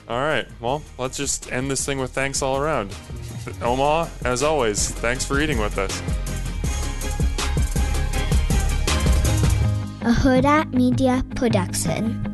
[0.08, 0.48] All right.
[0.60, 2.96] Well, let's just end this thing with thanks all around.
[3.62, 6.02] Omaha, as always, thanks for eating with us.
[10.02, 12.33] A Hurrdat Media Production.